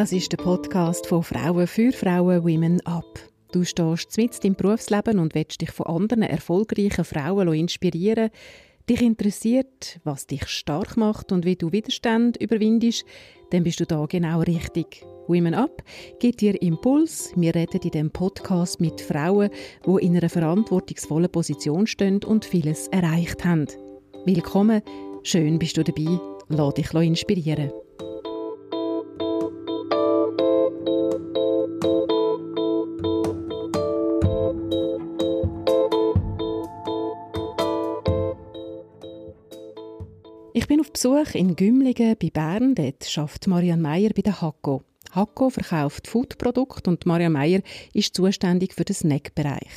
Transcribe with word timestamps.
Das 0.00 0.12
ist 0.12 0.32
der 0.32 0.38
Podcast 0.38 1.06
von 1.06 1.22
Frauen 1.22 1.66
für 1.66 1.92
Frauen 1.92 2.42
Women 2.42 2.80
Up. 2.86 3.20
Du 3.52 3.64
stehst 3.64 4.16
mitten 4.16 4.46
im 4.46 4.54
Berufsleben 4.54 5.18
und 5.18 5.34
willst 5.34 5.60
dich 5.60 5.72
von 5.72 5.88
anderen 5.88 6.22
erfolgreichen 6.22 7.04
Frauen 7.04 7.52
inspirieren. 7.52 8.30
Dich 8.88 9.02
interessiert, 9.02 10.00
was 10.04 10.26
dich 10.26 10.46
stark 10.46 10.96
macht 10.96 11.32
und 11.32 11.44
wie 11.44 11.54
du 11.54 11.70
Widerstand 11.70 12.38
überwindest, 12.38 13.04
dann 13.50 13.62
bist 13.62 13.78
du 13.80 13.84
da 13.84 14.06
genau 14.06 14.40
richtig. 14.40 15.04
Women 15.26 15.52
Up 15.52 15.82
gibt 16.18 16.40
dir 16.40 16.62
Impuls. 16.62 17.34
Wir 17.36 17.54
reden 17.54 17.82
in 17.82 17.90
diesem 17.90 18.10
Podcast 18.10 18.80
mit 18.80 19.02
Frauen, 19.02 19.50
die 19.84 20.06
in 20.06 20.16
einer 20.16 20.30
verantwortungsvollen 20.30 21.30
Position 21.30 21.86
stehen 21.86 22.24
und 22.24 22.46
vieles 22.46 22.88
erreicht 22.88 23.44
haben. 23.44 23.66
Willkommen, 24.24 24.80
schön 25.24 25.58
bist 25.58 25.76
du 25.76 25.84
dabei. 25.84 26.18
Lass 26.48 26.72
dich 26.72 26.90
inspirieren. 26.94 27.70
Besuch 41.00 41.34
in 41.34 41.56
Gümligen 41.56 42.14
bei 42.20 42.28
Bern. 42.28 42.74
Dort 42.74 43.06
schafft 43.06 43.46
Marianne 43.46 43.80
Meyer 43.80 44.10
bei 44.14 44.20
der 44.20 44.42
Hakko. 44.42 44.82
Hakko 45.12 45.48
verkauft 45.48 46.06
Foodprodukte 46.06 46.90
und 46.90 47.06
Marianne 47.06 47.32
Meyer 47.32 47.60
ist 47.94 48.14
zuständig 48.14 48.74
für 48.74 48.84
den 48.84 48.94
Snackbereich. 48.94 49.70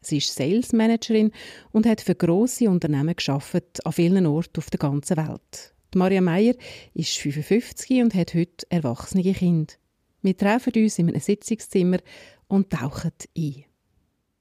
Sie 0.00 0.16
ist 0.16 0.34
Sales 0.34 0.72
Managerin 0.72 1.30
und 1.72 1.84
hat 1.84 2.00
für 2.00 2.14
grosse 2.14 2.70
Unternehmen 2.70 3.14
geschafft 3.14 3.84
an 3.84 3.92
vielen 3.92 4.24
Orten 4.24 4.60
auf 4.60 4.70
der 4.70 4.78
ganzen 4.78 5.18
Welt. 5.18 5.74
Die 5.92 5.98
Maria 5.98 6.22
Meyer 6.22 6.54
ist 6.94 7.18
55 7.18 8.00
und 8.00 8.14
hat 8.14 8.32
heute 8.32 8.66
erwachsene 8.70 9.30
Kinder. 9.30 9.74
Wir 10.22 10.38
treffen 10.38 10.72
uns 10.74 10.98
in 10.98 11.10
einem 11.10 11.20
Sitzungszimmer 11.20 11.98
und 12.48 12.70
tauchen 12.70 13.12
ein. 13.36 13.64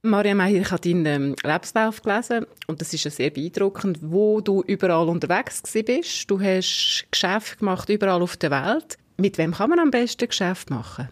Maria 0.04 0.34
Meyer, 0.34 0.62
ich 0.62 0.72
habe 0.72 0.82
deinen 0.82 1.06
ähm, 1.06 1.36
Lebenslauf 1.44 2.02
gelesen 2.02 2.48
und 2.66 2.82
das 2.82 2.92
ist 2.92 3.04
ja 3.04 3.12
sehr 3.12 3.30
beeindruckend, 3.30 4.00
wo 4.02 4.42
du 4.42 4.64
überall 4.64 5.08
unterwegs 5.08 5.62
bist. 5.62 6.30
Du 6.32 6.42
hast 6.42 7.06
Geschäfte 7.12 7.58
gemacht 7.58 7.88
überall 7.88 8.24
auf 8.24 8.36
der 8.36 8.50
Welt. 8.50 8.98
Mit 9.18 9.38
wem 9.38 9.54
kann 9.54 9.70
man 9.70 9.78
am 9.78 9.92
besten 9.92 10.28
Geschäft 10.28 10.72
machen? 10.72 11.10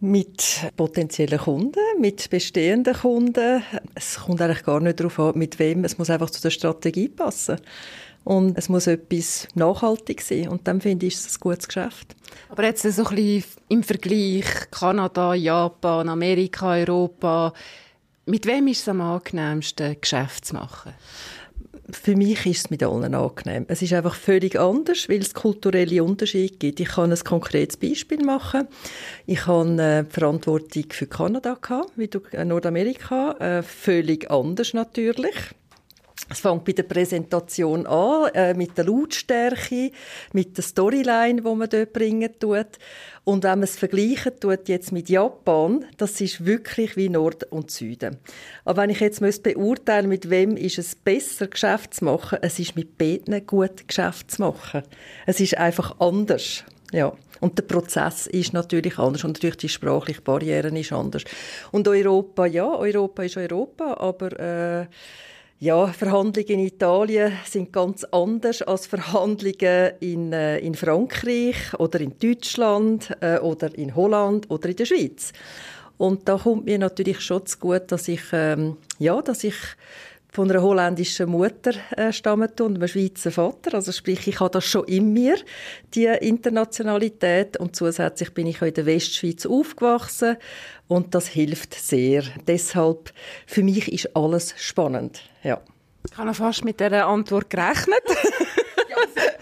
Mit 0.00 0.62
potenziellen 0.76 1.40
Kunden, 1.40 1.78
mit 2.00 2.30
bestehenden 2.30 2.94
Kunden. 2.94 3.62
Es 3.94 4.20
kommt 4.20 4.40
eigentlich 4.40 4.64
gar 4.64 4.80
nicht 4.80 4.98
darauf 4.98 5.20
an, 5.20 5.36
mit 5.36 5.58
wem. 5.58 5.84
Es 5.84 5.98
muss 5.98 6.08
einfach 6.08 6.30
zu 6.30 6.40
der 6.40 6.50
Strategie 6.50 7.10
passen. 7.10 7.58
Und 8.24 8.56
es 8.56 8.70
muss 8.70 8.86
etwas 8.86 9.46
nachhaltig 9.54 10.22
sein. 10.22 10.48
Und 10.48 10.66
dann 10.66 10.80
finde 10.80 11.04
ich, 11.04 11.14
ist 11.16 11.28
es 11.28 11.36
ein 11.36 11.40
gutes 11.40 11.68
Geschäft. 11.68 12.16
Aber 12.48 12.64
jetzt 12.64 12.82
so 12.82 13.04
ein 13.04 13.14
bisschen 13.14 13.44
im 13.68 13.82
Vergleich 13.82 14.70
Kanada, 14.70 15.34
Japan, 15.34 16.08
Amerika, 16.08 16.72
Europa. 16.76 17.52
Mit 18.24 18.46
wem 18.46 18.68
ist 18.68 18.82
es 18.82 18.88
am 18.88 19.00
angenehmsten, 19.00 20.00
Geschäft 20.00 20.44
zu 20.44 20.54
machen? 20.54 20.94
für 21.90 22.16
mich 22.16 22.46
ist 22.46 22.58
es 22.58 22.70
mit 22.70 22.82
allen 22.82 23.14
angenehm. 23.14 23.66
Es 23.68 23.82
ist 23.82 23.92
einfach 23.92 24.14
völlig 24.14 24.58
anders, 24.58 25.08
weil 25.08 25.20
es 25.20 25.34
kulturelle 25.34 26.02
Unterschiede 26.02 26.56
gibt. 26.56 26.80
Ich 26.80 26.88
kann 26.88 27.12
ein 27.12 27.18
konkretes 27.18 27.76
Beispiel 27.76 28.24
machen. 28.24 28.68
Ich 29.26 29.46
habe 29.46 29.82
äh, 29.82 30.04
Verantwortung 30.04 30.84
für 30.90 31.06
Kanada 31.06 31.56
gehabt, 31.60 31.92
wie 31.96 32.08
du 32.08 32.20
äh, 32.32 32.44
Nordamerika, 32.44 33.32
äh, 33.32 33.62
völlig 33.62 34.30
anders 34.30 34.74
natürlich. 34.74 35.34
Es 36.32 36.40
fängt 36.40 36.64
bei 36.64 36.72
der 36.72 36.84
Präsentation 36.84 37.86
an, 37.86 38.30
äh, 38.34 38.54
mit 38.54 38.78
der 38.78 38.86
Lautstärke, 38.86 39.90
mit 40.32 40.56
der 40.56 40.64
Storyline, 40.64 41.44
wo 41.44 41.54
man 41.54 41.68
dort 41.68 41.92
bringen 41.92 42.30
tut. 42.40 42.78
Und 43.24 43.44
wenn 43.44 43.58
man 43.58 43.64
es 43.64 43.76
vergleichen 43.76 44.32
tut 44.40 44.68
jetzt 44.68 44.92
mit 44.92 45.10
Japan, 45.10 45.84
das 45.98 46.20
ist 46.22 46.46
wirklich 46.46 46.96
wie 46.96 47.10
Nord 47.10 47.44
und 47.52 47.70
Süden. 47.70 48.16
Aber 48.64 48.82
wenn 48.82 48.90
ich 48.90 49.00
jetzt 49.00 49.20
müsste 49.20 49.52
beurteilen, 49.52 50.08
mit 50.08 50.30
wem 50.30 50.56
ist 50.56 50.78
es 50.78 50.94
besser 50.94 51.48
Geschäft 51.48 51.94
zu 51.94 52.06
machen, 52.06 52.38
es 52.40 52.58
ist 52.58 52.76
mit 52.76 52.96
beiden 52.96 53.46
gut 53.46 53.86
Geschäft 53.86 54.30
zu 54.30 54.40
machen. 54.40 54.82
Es 55.26 55.38
ist 55.38 55.58
einfach 55.58 56.00
anders. 56.00 56.64
Ja. 56.92 57.12
Und 57.40 57.58
der 57.58 57.64
Prozess 57.64 58.26
ist 58.28 58.52
natürlich 58.52 58.98
anders 58.98 59.24
und 59.24 59.32
natürlich 59.32 59.56
die 59.56 59.68
sprachliche 59.68 60.22
Barriere 60.22 60.68
ist 60.78 60.92
anders. 60.92 61.24
Und 61.72 61.88
Europa, 61.88 62.46
ja, 62.46 62.72
Europa 62.72 63.24
ist 63.24 63.36
Europa, 63.36 63.94
aber 63.98 64.38
äh, 64.38 64.86
ja, 65.62 65.86
Verhandlungen 65.86 66.48
in 66.48 66.66
Italien 66.66 67.34
sind 67.44 67.72
ganz 67.72 68.02
anders 68.02 68.62
als 68.62 68.88
Verhandlungen 68.88 69.92
in, 70.00 70.32
äh, 70.32 70.58
in 70.58 70.74
Frankreich 70.74 71.54
oder 71.78 72.00
in 72.00 72.18
Deutschland 72.18 73.16
äh, 73.20 73.38
oder 73.38 73.72
in 73.78 73.94
Holland 73.94 74.50
oder 74.50 74.70
in 74.70 74.74
der 74.74 74.86
Schweiz. 74.86 75.32
Und 75.98 76.28
da 76.28 76.36
kommt 76.36 76.64
mir 76.64 76.78
natürlich 76.80 77.20
schon 77.20 77.46
zu 77.46 77.58
gut, 77.58 77.92
dass 77.92 78.08
ich, 78.08 78.22
ähm, 78.32 78.76
ja, 78.98 79.22
dass 79.22 79.44
ich 79.44 79.54
von 80.32 80.50
einer 80.50 80.62
holländischen 80.62 81.30
Mutter 81.30 81.74
äh, 81.96 82.12
stammen 82.12 82.48
und 82.58 82.76
einem 82.76 82.88
Schweizer 82.88 83.30
Vater. 83.30 83.74
Also 83.74 83.92
sprich, 83.92 84.26
ich 84.26 84.40
habe 84.40 84.50
das 84.50 84.64
schon 84.64 84.86
in 84.86 85.12
mir, 85.12 85.36
die 85.94 86.06
Internationalität. 86.06 87.58
Und 87.58 87.76
zusätzlich 87.76 88.34
bin 88.34 88.48
ich 88.48 88.62
auch 88.62 88.66
in 88.66 88.74
der 88.74 88.86
Westschweiz 88.86 89.46
aufgewachsen 89.46 90.38
und 90.92 91.14
das 91.14 91.26
hilft 91.26 91.74
sehr. 91.74 92.22
Deshalb, 92.46 93.12
für 93.46 93.62
mich 93.62 93.90
ist 93.90 94.14
alles 94.14 94.54
spannend, 94.58 95.22
ja. 95.42 95.60
Ich 96.10 96.18
habe 96.18 96.34
fast 96.34 96.64
mit 96.64 96.80
dieser 96.80 97.06
Antwort 97.06 97.48
gerechnet. 97.48 98.02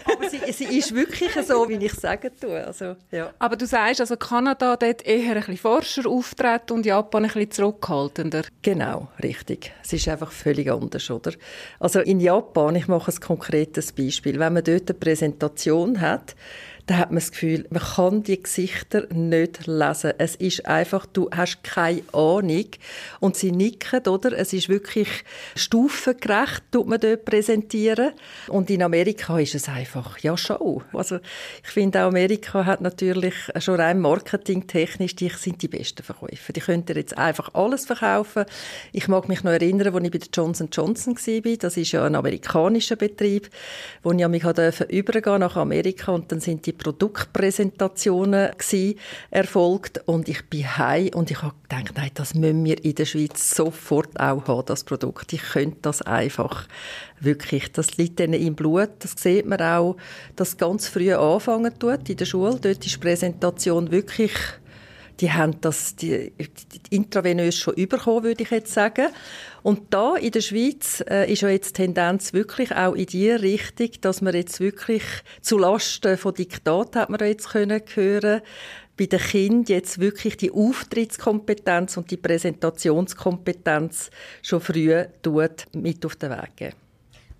aber 0.13 0.29
sie, 0.29 0.51
sie, 0.51 0.77
ist 0.77 0.93
wirklich 0.93 1.31
so, 1.45 1.67
wie 1.69 1.75
ich 1.75 1.93
sagen 1.93 2.31
tue. 2.39 2.65
Also, 2.65 2.95
ja. 3.11 3.33
Aber 3.39 3.55
du 3.55 3.65
sagst, 3.65 4.01
also 4.01 4.15
Kanada 4.17 4.75
dort 4.75 5.05
eher 5.05 5.31
ein 5.31 5.35
bisschen 5.35 5.57
forscher 5.57 6.09
auftreten 6.09 6.73
und 6.73 6.85
Japan 6.85 7.23
ein 7.23 7.31
bisschen 7.31 7.51
zurückhaltender. 7.51 8.43
Genau, 8.61 9.07
richtig. 9.21 9.71
Es 9.83 9.93
ist 9.93 10.07
einfach 10.07 10.31
völlig 10.31 10.71
anders, 10.71 11.09
oder? 11.09 11.33
Also 11.79 11.99
in 11.99 12.19
Japan, 12.19 12.75
ich 12.75 12.87
mache 12.87 13.11
ein 13.11 13.19
konkretes 13.19 13.91
Beispiel, 13.91 14.39
wenn 14.39 14.53
man 14.53 14.63
dort 14.63 14.89
eine 14.89 14.99
Präsentation 14.99 16.01
hat, 16.01 16.35
dann 16.91 16.97
hat 16.97 17.11
man 17.11 17.19
das 17.19 17.31
Gefühl, 17.31 17.65
man 17.69 17.81
kann 17.81 18.23
die 18.23 18.41
Gesichter 18.41 19.07
nicht 19.13 19.67
lesen. 19.67 20.13
Es 20.17 20.35
ist 20.35 20.65
einfach, 20.65 21.05
du 21.05 21.29
hast 21.31 21.63
keine 21.63 22.01
Ahnung. 22.11 22.65
Und 23.19 23.35
sie 23.35 23.51
nicken, 23.51 24.07
oder? 24.07 24.37
Es 24.37 24.53
ist 24.53 24.69
wirklich 24.69 25.07
stufengerecht, 25.55 26.63
tut 26.71 26.87
man 26.87 26.99
dort 26.99 27.25
präsentieren. 27.25 28.11
Und 28.47 28.69
in 28.69 28.83
Amerika 28.83 29.39
ist 29.39 29.55
es 29.55 29.69
einfach, 29.69 30.00
ja, 30.19 30.37
Show. 30.37 30.83
Also, 30.93 31.17
ich 31.63 31.69
finde 31.69 32.01
auch 32.01 32.07
Amerika 32.07 32.65
hat 32.65 32.81
natürlich 32.81 33.33
schon 33.59 33.79
rein 33.79 33.99
marketingtechnisch, 33.99 35.15
die 35.15 35.29
sind 35.29 35.61
die 35.61 35.67
besten 35.67 36.03
Verkäufer. 36.03 36.53
Die 36.53 36.59
können 36.59 36.85
jetzt 36.87 37.17
einfach 37.17 37.53
alles 37.53 37.85
verkaufen. 37.85 38.45
Ich 38.91 39.07
mag 39.07 39.29
mich 39.29 39.43
noch 39.43 39.51
erinnern, 39.51 39.93
als 39.93 40.03
ich 40.03 40.11
bei 40.11 40.17
der 40.17 40.29
Johnson 40.33 40.69
Johnson 40.71 41.15
war. 41.15 41.57
Das 41.57 41.77
ist 41.77 41.91
ja 41.91 42.05
ein 42.05 42.15
amerikanischer 42.15 42.95
Betrieb, 42.95 43.49
wo 44.03 44.11
ich 44.11 44.27
mich 44.27 44.43
übergehen 44.89 45.39
nach 45.39 45.55
Amerika 45.55 46.11
und 46.11 46.31
dann 46.31 46.39
sind 46.39 46.65
die 46.65 46.73
Produktpräsentationen 46.73 48.51
gewesen, 48.57 48.99
erfolgt 49.29 50.01
und 50.05 50.29
ich 50.29 50.49
bin 50.49 50.77
heim 50.77 51.09
und 51.13 51.31
ich 51.31 51.41
habe 51.41 51.53
gedacht, 51.63 51.93
nein, 51.95 52.11
das 52.13 52.33
müssen 52.33 52.65
wir 52.65 52.83
in 52.83 52.95
der 52.95 53.05
Schweiz 53.05 53.55
sofort 53.55 54.19
auch 54.19 54.47
haben, 54.47 54.65
das 54.65 54.83
Produkt. 54.83 55.33
Ich 55.33 55.41
könnte 55.41 55.77
das 55.81 56.01
einfach 56.01 56.67
wirklich, 57.23 57.71
das 57.71 57.97
liegt 57.97 58.19
ihnen 58.19 58.33
im 58.33 58.55
Blut, 58.55 58.89
das 58.99 59.13
sieht 59.17 59.45
man 59.45 59.61
auch, 59.61 59.97
dass 60.35 60.57
ganz 60.57 60.87
früh 60.87 61.13
anfangen 61.13 61.77
tut 61.77 62.09
in 62.09 62.17
der 62.17 62.25
Schule, 62.25 62.59
dort 62.61 62.85
ist 62.85 62.99
Präsentation 62.99 63.91
wirklich 63.91 64.31
die 65.21 65.31
haben 65.31 65.61
das 65.61 65.95
die, 65.95 66.33
die 66.37 66.95
intravenös 66.95 67.55
schon 67.55 67.75
überkommen, 67.75 68.23
würde 68.23 68.43
ich 68.43 68.49
jetzt 68.49 68.73
sagen. 68.73 69.07
Und 69.61 69.93
da 69.93 70.15
in 70.15 70.31
der 70.31 70.41
Schweiz 70.41 71.03
äh, 71.07 71.31
ist 71.31 71.41
ja 71.41 71.49
jetzt 71.49 71.77
die 71.77 71.83
Tendenz 71.83 72.33
wirklich 72.33 72.75
auch 72.75 72.93
in 72.93 73.05
die 73.05 73.29
Richtung, 73.29 73.89
dass 74.01 74.21
man 74.21 74.33
jetzt 74.33 74.59
wirklich 74.59 75.03
zu 75.41 75.59
Lasten 75.59 76.17
von 76.17 76.33
Diktat 76.33 76.95
hat 76.95 77.09
man 77.11 77.19
jetzt 77.19 77.49
können 77.49 77.81
hören, 77.93 78.41
bei 78.97 79.05
den 79.05 79.19
Kindern 79.19 79.65
jetzt 79.67 79.99
wirklich 79.99 80.37
die 80.37 80.51
Auftrittskompetenz 80.51 81.97
und 81.97 82.09
die 82.11 82.17
Präsentationskompetenz 82.17 84.09
schon 84.41 84.61
früh 84.61 85.03
tut, 85.21 85.65
mit 85.73 86.05
auf 86.05 86.15
den 86.15 86.31
Weg 86.31 86.55
geben. 86.55 86.80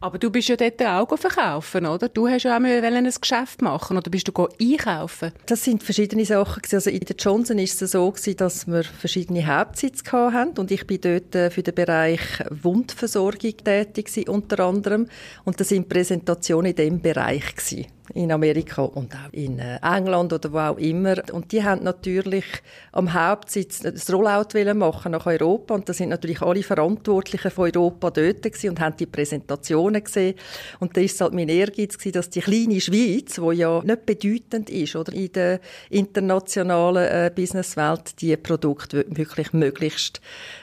Aber 0.01 0.17
du 0.17 0.31
bist 0.31 0.49
ja 0.49 0.55
dort 0.55 0.81
auch 0.81 1.15
verkaufen, 1.15 1.85
oder? 1.85 2.09
Du 2.09 2.27
hast 2.27 2.43
ja 2.43 2.57
auch 2.57 2.61
ein 2.61 3.11
Geschäft 3.21 3.61
machen 3.61 3.97
oder 3.97 4.09
bist 4.09 4.27
du 4.27 4.47
einkaufen? 4.59 5.31
Das 5.45 5.63
sind 5.63 5.83
verschiedene 5.83 6.25
Sachen. 6.25 6.63
Also 6.71 6.89
in 6.89 7.01
der 7.01 7.15
Johnson 7.15 7.59
ist 7.59 7.79
es 7.79 7.91
so 7.91 8.11
dass 8.35 8.65
wir 8.65 8.83
verschiedene 8.83 9.45
Hauptsitze 9.45 10.11
hatten 10.11 10.59
und 10.59 10.71
ich 10.71 10.87
bin 10.87 11.01
dort 11.01 11.35
äh, 11.35 11.51
für 11.51 11.61
den 11.61 11.75
Bereich 11.75 12.21
Wundversorgung 12.49 13.53
tätig 13.63 14.27
unter 14.27 14.61
anderem 14.61 15.07
und 15.43 15.59
das 15.59 15.69
sind 15.69 15.87
Präsentationen 15.87 16.71
in 16.71 16.75
diesem 16.75 17.01
Bereich 17.01 17.55
gewesen. 17.55 17.85
In 18.13 18.31
Amerika 18.31 18.83
und 18.83 19.13
auch 19.13 19.31
in 19.31 19.59
äh, 19.59 19.79
England 19.81 20.33
oder 20.33 20.51
wo 20.51 20.57
auch 20.57 20.77
immer. 20.77 21.15
Und 21.31 21.51
die 21.51 21.63
haben 21.63 21.83
natürlich 21.83 22.45
am 22.91 23.13
Hauptsitz 23.13 23.79
das 23.79 24.11
Rollout 24.11 24.73
machen 24.73 25.11
nach 25.11 25.25
Europa 25.25 25.73
und 25.73 25.87
da 25.87 25.93
sind 25.93 26.09
natürlich 26.09 26.41
alle 26.41 26.63
Verantwortlichen 26.63 27.51
von 27.51 27.65
Europa 27.65 28.11
dort 28.11 28.63
und 28.63 28.79
haben 28.79 28.97
die 28.97 29.05
Präsentationen 29.05 30.03
gesehen. 30.03 30.35
Und 30.79 30.95
da 30.95 31.01
ist 31.01 31.19
halt 31.21 31.33
mein 31.33 31.49
Ehrgeiz 31.49 31.97
gewesen, 31.97 32.13
dass 32.13 32.29
die 32.29 32.41
kleine 32.41 32.81
Schweiz, 32.81 33.39
wo 33.39 33.51
ja 33.51 33.81
nicht 33.83 34.05
bedeutend 34.05 34.69
ist 34.69 34.95
oder 34.95 35.13
in 35.13 35.31
der 35.31 35.59
internationalen 35.89 37.07
äh, 37.07 37.31
Businesswelt, 37.33 38.21
die 38.21 38.35
Produkte 38.37 39.05
wirklich 39.09 39.53
möglichst 39.53 40.21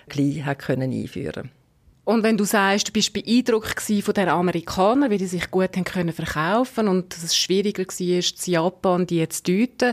gleich 0.08 0.44
hat 0.44 0.58
können 0.58 0.92
einführen 0.92 1.50
und 2.08 2.22
wenn 2.22 2.38
du 2.38 2.44
sagst, 2.44 2.88
du 2.88 2.92
bist 2.92 3.12
beeindruckt 3.12 3.82
von 3.82 4.14
den 4.14 4.30
Amerikanern, 4.30 5.10
wie 5.10 5.18
die 5.18 5.26
sich 5.26 5.50
gut 5.50 5.76
haben 5.76 5.84
können 5.84 6.14
verkaufen 6.14 6.88
und 6.88 7.14
dass 7.14 7.22
es 7.22 7.36
schwieriger 7.36 7.84
war, 7.84 8.00
in 8.00 8.22
Japan 8.46 9.06
die 9.06 9.18
jetzt 9.18 9.46
zu 9.46 9.52
deuten, 9.52 9.92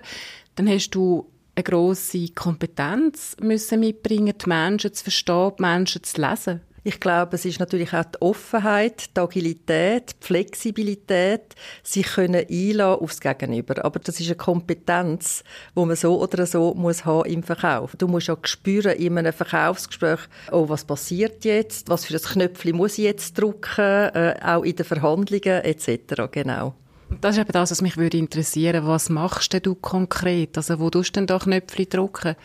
dann 0.56 0.70
hast 0.70 0.92
du 0.92 1.30
eine 1.56 1.64
grosse 1.64 2.30
Kompetenz 2.30 3.36
müssen 3.42 3.82
mitbringen, 3.82 4.34
die 4.34 4.48
Menschen 4.48 4.94
zu 4.94 5.04
verstehen, 5.04 5.52
die 5.60 5.62
Menschen 5.62 6.04
zu 6.04 6.22
lesen. 6.22 6.62
Ich 6.88 7.00
glaube, 7.00 7.36
es 7.36 7.46
ist 7.46 7.60
natürlich 7.60 7.96
auch 7.96 8.06
die 8.06 8.22
Offenheit, 8.22 9.18
die 9.18 9.20
Agilität, 9.20 10.16
die 10.22 10.28
Flexibilität, 10.28 11.56
sich 11.82 12.06
können 12.06 12.46
einlassen 12.48 13.02
aufs 13.02 13.20
Gegenüber. 13.20 13.84
Aber 13.84 13.98
das 13.98 14.20
ist 14.20 14.28
eine 14.28 14.36
Kompetenz, 14.36 15.44
die 15.76 15.84
man 15.84 15.96
so 15.96 16.22
oder 16.22 16.46
so 16.46 16.76
muss 16.76 17.04
haben 17.04 17.28
im 17.28 17.42
Verkauf. 17.42 17.96
Du 17.98 18.08
musst 18.08 18.30
auch 18.30 18.38
spüren 18.44 18.96
in 18.98 19.18
einem 19.18 19.34
Verkaufsgespräch, 19.34 20.20
oh, 20.52 20.70
was 20.70 20.86
passiert 20.86 21.44
jetzt, 21.44 21.90
was 21.90 22.06
für 22.06 22.14
ein 22.14 22.22
Knöpfchen 22.22 22.76
muss 22.76 23.00
ich 23.00 23.06
jetzt 23.06 23.34
drücken, 23.34 23.82
äh, 23.82 24.36
auch 24.44 24.62
in 24.62 24.76
den 24.76 24.86
Verhandlungen 24.86 25.64
etc. 25.64 26.30
Genau. 26.30 26.76
Das 27.20 27.36
ist 27.36 27.42
eben 27.42 27.52
das, 27.52 27.72
was 27.72 27.82
mich 27.82 27.98
würde 27.98 28.20
interessieren. 28.20 28.86
Was 28.86 29.10
machst 29.10 29.58
du 29.66 29.74
konkret? 29.74 30.56
Also 30.56 30.80
wo 30.80 30.92
tust 30.92 31.16
du 31.16 31.22
denn 31.22 31.26
da 31.26 31.40
Knöpfchen 31.40 31.90
drücken? 31.90 32.36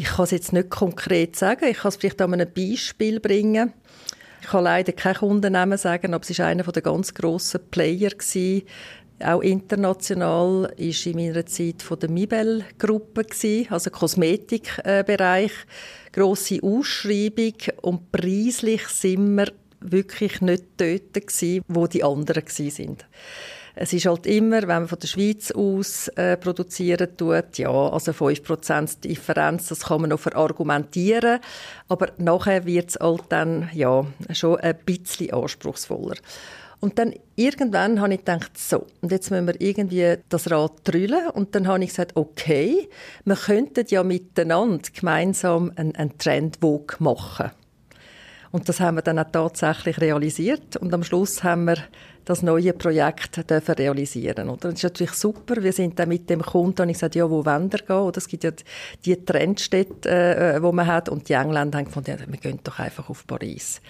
Ich 0.00 0.06
kann 0.06 0.24
es 0.24 0.30
jetzt 0.30 0.52
nicht 0.52 0.70
konkret 0.70 1.34
sagen. 1.34 1.66
Ich 1.68 1.78
kann 1.78 1.88
es 1.88 1.96
vielleicht 1.96 2.22
an 2.22 2.32
einem 2.32 2.50
Beispiel 2.50 3.18
bringen. 3.18 3.72
Ich 4.40 4.46
kann 4.46 4.62
leider 4.62 4.92
keinen 4.92 5.16
Kundennamen 5.16 5.76
sagen, 5.76 6.14
aber 6.14 6.22
es 6.22 6.38
war 6.38 6.46
einer 6.46 6.62
der 6.62 6.82
ganz 6.82 7.12
grossen 7.12 7.60
Player 7.70 8.10
gewesen, 8.10 8.62
auch 9.20 9.40
international 9.40 10.72
ist 10.76 11.04
in 11.06 11.16
meiner 11.16 11.44
Zeit 11.44 11.82
von 11.82 11.98
der 11.98 12.08
Mibel-Gruppe 12.08 13.26
also 13.68 13.90
Kosmetikbereich, 13.90 15.50
grosse 16.12 16.62
Ausschreibung 16.62 17.54
und 17.82 18.12
preislich 18.12 18.86
sind 18.86 19.34
wir 19.34 19.52
wirklich 19.80 20.40
nicht 20.40 20.64
dort 20.76 21.14
gewesen, 21.14 21.64
wo 21.66 21.88
die 21.88 22.04
anderen 22.04 22.44
sind. 22.46 23.06
Es 23.80 23.92
ist 23.92 24.06
halt 24.06 24.26
immer, 24.26 24.62
wenn 24.62 24.66
man 24.66 24.88
von 24.88 24.98
der 24.98 25.06
Schweiz 25.06 25.52
aus 25.52 26.08
äh, 26.16 26.36
produzieren 26.36 27.16
tut, 27.16 27.58
ja, 27.58 27.70
also 27.70 28.10
5% 28.10 29.02
Differenz, 29.02 29.68
das 29.68 29.84
kann 29.84 30.00
man 30.00 30.10
noch 30.10 30.18
verargumentieren, 30.18 31.38
aber 31.86 32.08
nachher 32.18 32.66
wird 32.66 32.90
es 32.90 32.96
halt 32.96 33.22
dann, 33.28 33.70
ja, 33.72 34.04
schon 34.32 34.58
ein 34.58 34.76
bisschen 34.84 35.32
anspruchsvoller. 35.32 36.16
Und 36.80 36.98
dann 36.98 37.14
irgendwann 37.36 38.00
habe 38.00 38.14
ich 38.14 38.18
gedacht, 38.18 38.58
so, 38.58 38.84
und 39.00 39.12
jetzt 39.12 39.30
müssen 39.30 39.46
wir 39.46 39.60
irgendwie 39.60 40.16
das 40.28 40.50
Rad 40.50 40.72
drüllen. 40.82 41.28
Und 41.30 41.54
dann 41.54 41.68
habe 41.68 41.82
ich 41.82 41.90
gesagt, 41.90 42.16
okay, 42.16 42.88
wir 43.24 43.36
könnten 43.36 43.84
ja 43.88 44.02
miteinander 44.02 44.88
gemeinsam 44.92 45.72
einen, 45.76 45.94
einen 45.94 46.18
Trendwalk 46.18 47.00
machen. 47.00 47.50
Und 48.50 48.68
das 48.68 48.80
haben 48.80 48.96
wir 48.96 49.02
dann 49.02 49.18
auch 49.18 49.30
tatsächlich 49.30 50.00
realisiert. 50.00 50.76
Und 50.76 50.94
am 50.94 51.04
Schluss 51.04 51.42
haben 51.44 51.64
wir 51.64 51.76
das 52.28 52.42
neue 52.42 52.74
Projekt 52.74 53.48
dürfen 53.48 53.74
realisieren 53.74 54.50
oder? 54.50 54.68
Das 54.68 54.74
ist 54.74 54.82
natürlich 54.82 55.12
super. 55.12 55.62
Wir 55.62 55.72
sind 55.72 55.98
dann 55.98 56.10
mit 56.10 56.28
dem 56.28 56.42
Kunden 56.42 56.82
und 56.82 56.88
ich 56.90 56.96
gesagt, 56.96 57.14
ja, 57.14 57.30
wo 57.30 57.44
wollen 57.46 57.72
wir 57.72 57.78
gehen? 57.78 57.96
Oder 57.96 58.18
es 58.18 58.28
gibt 58.28 58.44
ja 58.44 58.50
die 59.06 59.24
Trendstädte, 59.24 60.10
äh, 60.10 60.62
wo 60.62 60.70
man 60.70 60.86
hat 60.86 61.08
und 61.08 61.28
die 61.30 61.32
Engländer 61.32 61.78
haben 61.78 61.86
gefunden, 61.86 62.10
ja, 62.10 62.26
wir 62.26 62.38
gehen 62.38 62.60
doch 62.62 62.78
einfach 62.78 63.08
auf 63.08 63.26
Paris. 63.26 63.80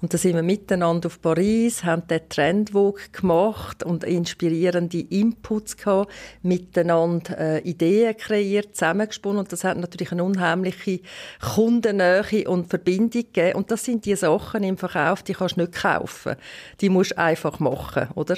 Und 0.00 0.14
da 0.14 0.18
sind 0.18 0.36
wir 0.36 0.44
miteinander 0.44 1.08
auf 1.08 1.20
Paris, 1.20 1.82
haben 1.82 2.06
den 2.06 2.28
Trendwalk 2.28 3.12
gemacht 3.12 3.82
und 3.82 4.04
inspirierende 4.04 5.00
Inputs 5.00 5.76
gehabt, 5.76 6.12
miteinander 6.42 7.36
äh, 7.36 7.58
Ideen 7.62 8.16
kreiert, 8.16 8.76
zusammengesponnen 8.76 9.40
und 9.40 9.52
das 9.52 9.64
hat 9.64 9.76
natürlich 9.76 10.12
eine 10.12 10.22
unheimliche 10.22 11.00
Kundennähe 11.40 12.48
und 12.48 12.70
Verbindung 12.70 13.22
gegeben. 13.22 13.56
Und 13.56 13.72
das 13.72 13.84
sind 13.84 14.04
die 14.04 14.14
Sachen 14.14 14.62
im 14.62 14.76
Verkauf, 14.76 15.24
die 15.24 15.32
kannst 15.32 15.56
du 15.56 15.62
nicht 15.62 15.72
kaufen. 15.72 16.36
Die 16.80 16.90
musst 16.90 17.12
du 17.12 17.18
einfach 17.18 17.58
machen 17.58 17.87
machen, 17.88 18.08
oder? 18.14 18.36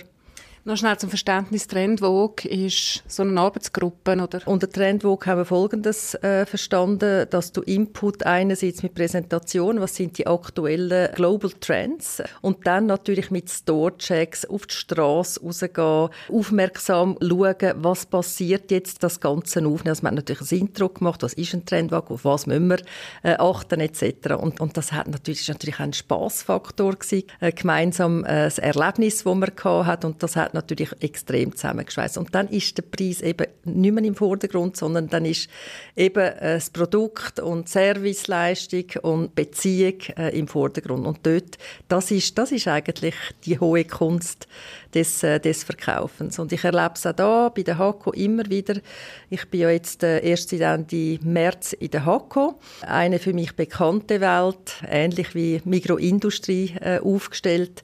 Noch 0.62 0.76
schnell 0.76 0.98
zum 0.98 1.08
Verständnis, 1.08 1.66
Trendvogue 1.68 2.46
ist 2.46 3.02
so 3.08 3.22
eine 3.22 3.40
Arbeitsgruppe, 3.40 4.12
oder? 4.22 4.42
Unter 4.44 4.68
Trendvogue 4.68 5.24
haben 5.24 5.38
wir 5.38 5.44
Folgendes 5.46 6.14
äh, 6.16 6.44
verstanden, 6.44 7.26
dass 7.30 7.52
du 7.52 7.62
Input 7.62 8.26
einerseits 8.26 8.82
mit 8.82 8.94
Präsentation, 8.94 9.80
was 9.80 9.96
sind 9.96 10.18
die 10.18 10.26
aktuellen 10.26 11.14
Global 11.14 11.50
Trends 11.60 12.22
und 12.42 12.66
dann 12.66 12.84
natürlich 12.84 13.30
mit 13.30 13.48
Store-Checks 13.48 14.44
auf 14.44 14.66
die 14.66 14.74
Straße 14.74 15.40
rausgehen, 15.40 16.10
aufmerksam 16.28 17.16
schauen, 17.22 17.72
was 17.76 18.04
passiert 18.04 18.70
jetzt, 18.70 19.02
das 19.02 19.18
Ganze 19.18 19.60
aufnehmen. 19.60 19.88
Also 19.88 20.02
man 20.02 20.10
hat 20.10 20.28
natürlich 20.28 20.52
ein 20.52 20.58
Intro 20.58 20.90
gemacht, 20.90 21.22
was 21.22 21.32
ist 21.32 21.54
ein 21.54 21.64
Trendvogue, 21.64 22.12
auf 22.12 22.26
was 22.26 22.46
müssen 22.46 22.68
wir 22.68 22.80
äh, 23.22 23.36
achten 23.38 23.80
etc. 23.80 24.34
Und, 24.38 24.60
und 24.60 24.76
das 24.76 24.92
hat 24.92 25.08
natürlich, 25.08 25.40
ist 25.40 25.48
natürlich 25.48 25.80
ein 25.80 25.94
Spaßfaktor 25.94 26.96
gewesen, 26.96 27.24
äh, 27.40 27.50
gemeinsam 27.50 28.26
äh, 28.26 28.44
das 28.44 28.58
Erlebnis, 28.58 29.24
das 29.24 29.34
man 29.34 29.86
hat 29.86 30.04
und 30.04 30.22
das 30.22 30.36
hat 30.36 30.49
hat 30.50 30.54
natürlich 30.54 30.90
extrem 31.00 31.54
zusammengeschweißt. 31.54 32.18
Und 32.18 32.34
dann 32.34 32.48
ist 32.48 32.76
der 32.76 32.82
Preis 32.82 33.20
eben 33.20 33.46
nicht 33.64 33.92
mehr 33.92 34.04
im 34.04 34.14
Vordergrund, 34.14 34.76
sondern 34.76 35.08
dann 35.08 35.24
ist 35.24 35.48
eben 35.96 36.20
äh, 36.20 36.54
das 36.54 36.70
Produkt 36.70 37.40
und 37.40 37.68
Serviceleistung 37.68 38.84
und 39.02 39.34
Beziehung 39.34 40.00
äh, 40.16 40.36
im 40.36 40.48
Vordergrund. 40.48 41.06
Und 41.06 41.20
dort, 41.22 41.58
das 41.88 42.10
ist, 42.10 42.36
das 42.36 42.52
ist 42.52 42.68
eigentlich 42.68 43.14
die 43.44 43.58
hohe 43.58 43.84
Kunst 43.84 44.48
des, 44.94 45.22
äh, 45.22 45.38
des 45.38 45.64
Verkaufens. 45.64 46.38
Und 46.38 46.52
ich 46.52 46.64
erlebe 46.64 46.94
es 46.94 47.06
auch 47.06 47.12
da 47.12 47.48
bei 47.48 47.62
der 47.62 47.78
HACO 47.78 48.12
immer 48.12 48.48
wieder. 48.50 48.80
Ich 49.28 49.48
bin 49.48 49.60
ja 49.60 49.70
jetzt 49.70 50.02
erst 50.02 50.50
seit 50.50 50.60
Ende 50.60 51.18
März 51.22 51.72
in 51.74 51.90
der 51.90 52.04
HACO. 52.04 52.58
Eine 52.82 53.18
für 53.18 53.32
mich 53.32 53.54
bekannte 53.54 54.20
Welt, 54.20 54.82
ähnlich 54.88 55.34
wie 55.34 55.60
Mikroindustrie 55.64 56.74
aufgestellt. 57.02 57.82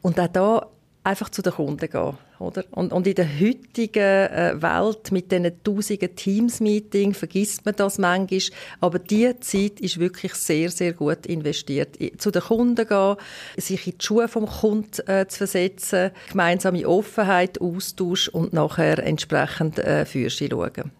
Und 0.00 0.18
auch 0.18 0.28
da 0.28 0.66
einfach 1.08 1.30
zu 1.30 1.42
den 1.42 1.52
Kunden 1.52 1.88
gehen. 1.88 2.18
Oder? 2.38 2.64
Und, 2.70 2.92
und 2.92 3.06
in 3.06 3.14
der 3.14 3.28
heutigen 3.40 3.98
äh, 3.98 4.54
Welt 4.60 5.10
mit 5.10 5.32
diesen 5.32 5.62
tausenden 5.64 6.14
Teams-Meetings 6.14 7.18
vergisst 7.18 7.64
man 7.64 7.74
das 7.74 7.98
manchmal. 7.98 8.40
Aber 8.80 8.98
diese 8.98 9.40
Zeit 9.40 9.80
ist 9.80 9.98
wirklich 9.98 10.34
sehr, 10.34 10.70
sehr 10.70 10.92
gut 10.92 11.26
investiert. 11.26 11.96
Zu 12.18 12.30
den 12.30 12.42
Kunden 12.42 12.86
gehen, 12.86 13.16
sich 13.56 13.86
in 13.86 13.98
die 13.98 14.04
Schuhe 14.04 14.28
vom 14.28 14.46
Kunden 14.46 15.08
äh, 15.08 15.26
zu 15.26 15.38
versetzen, 15.38 16.10
gemeinsame 16.30 16.86
Offenheit, 16.86 17.60
Austausch 17.60 18.28
und 18.28 18.52
nachher 18.52 18.98
entsprechend 18.98 19.78
äh, 19.78 20.04
für 20.04 20.30
sie 20.30 20.48
schauen. 20.48 20.92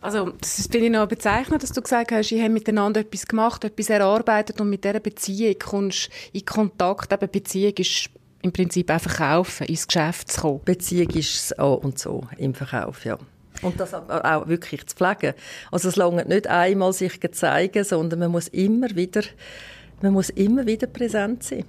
Also, 0.00 0.32
das 0.38 0.68
finde 0.70 0.86
ich 0.86 0.92
noch 0.92 1.08
bezeichnend, 1.08 1.62
dass 1.62 1.72
du 1.72 1.80
gesagt 1.80 2.12
hast, 2.12 2.30
ihr 2.30 2.42
habt 2.42 2.52
miteinander 2.52 3.00
etwas 3.00 3.26
gemacht, 3.26 3.64
etwas 3.64 3.88
erarbeitet 3.88 4.60
und 4.60 4.68
mit 4.68 4.84
dieser 4.84 5.00
Beziehung 5.00 5.54
kommst 5.58 6.08
du 6.08 6.38
in 6.38 6.44
Kontakt. 6.44 7.10
Eben, 7.10 7.30
Beziehung 7.30 7.72
ist 7.78 8.10
im 8.44 8.52
Prinzip 8.52 8.90
einfach 8.90 9.16
kaufen, 9.16 9.66
ins 9.66 9.86
Geschäft 9.86 10.30
zu 10.30 10.40
kommen. 10.42 10.60
Beziehung 10.64 11.08
ist 11.10 11.34
es 11.34 11.58
auch 11.58 11.82
und 11.82 11.98
so 11.98 12.24
im 12.36 12.54
Verkauf, 12.54 13.04
ja. 13.04 13.18
Und 13.62 13.80
das 13.80 13.94
auch 13.94 14.48
wirklich 14.48 14.86
zu 14.86 14.96
pflegen. 14.96 15.32
Also 15.72 15.88
es 15.88 15.96
langt 15.96 16.28
nicht 16.28 16.46
einmal 16.46 16.92
sich 16.92 17.18
zeigen, 17.32 17.84
sondern 17.84 18.18
man 18.18 18.30
muss 18.30 18.48
immer 18.48 18.94
wieder, 18.94 19.22
man 20.02 20.12
muss 20.12 20.28
immer 20.30 20.66
wieder 20.66 20.86
präsent 20.86 21.42
sein. 21.42 21.64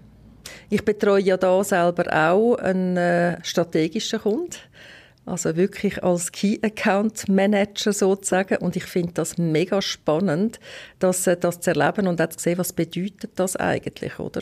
Ich 0.69 0.83
betreue 0.83 1.21
ja 1.21 1.37
da 1.37 1.63
selber 1.63 2.11
auch 2.11 2.55
einen 2.55 2.97
äh, 2.97 3.43
strategischen 3.43 4.19
Kunden 4.19 4.57
also 5.25 5.55
wirklich 5.55 6.03
als 6.03 6.31
Key 6.31 6.59
Account 6.61 7.27
Manager 7.27 7.93
sozusagen. 7.93 8.57
Und 8.57 8.75
ich 8.75 8.85
finde 8.85 9.13
das 9.13 9.37
mega 9.37 9.81
spannend, 9.81 10.59
das, 10.99 11.25
äh, 11.27 11.35
das 11.37 11.59
zu 11.59 11.71
erleben 11.71 12.07
und 12.07 12.21
auch 12.21 12.29
zu 12.29 12.39
sehen, 12.39 12.57
was 12.57 12.73
bedeutet 12.73 13.31
das 13.35 13.55
eigentlich, 13.55 14.19
oder? 14.19 14.41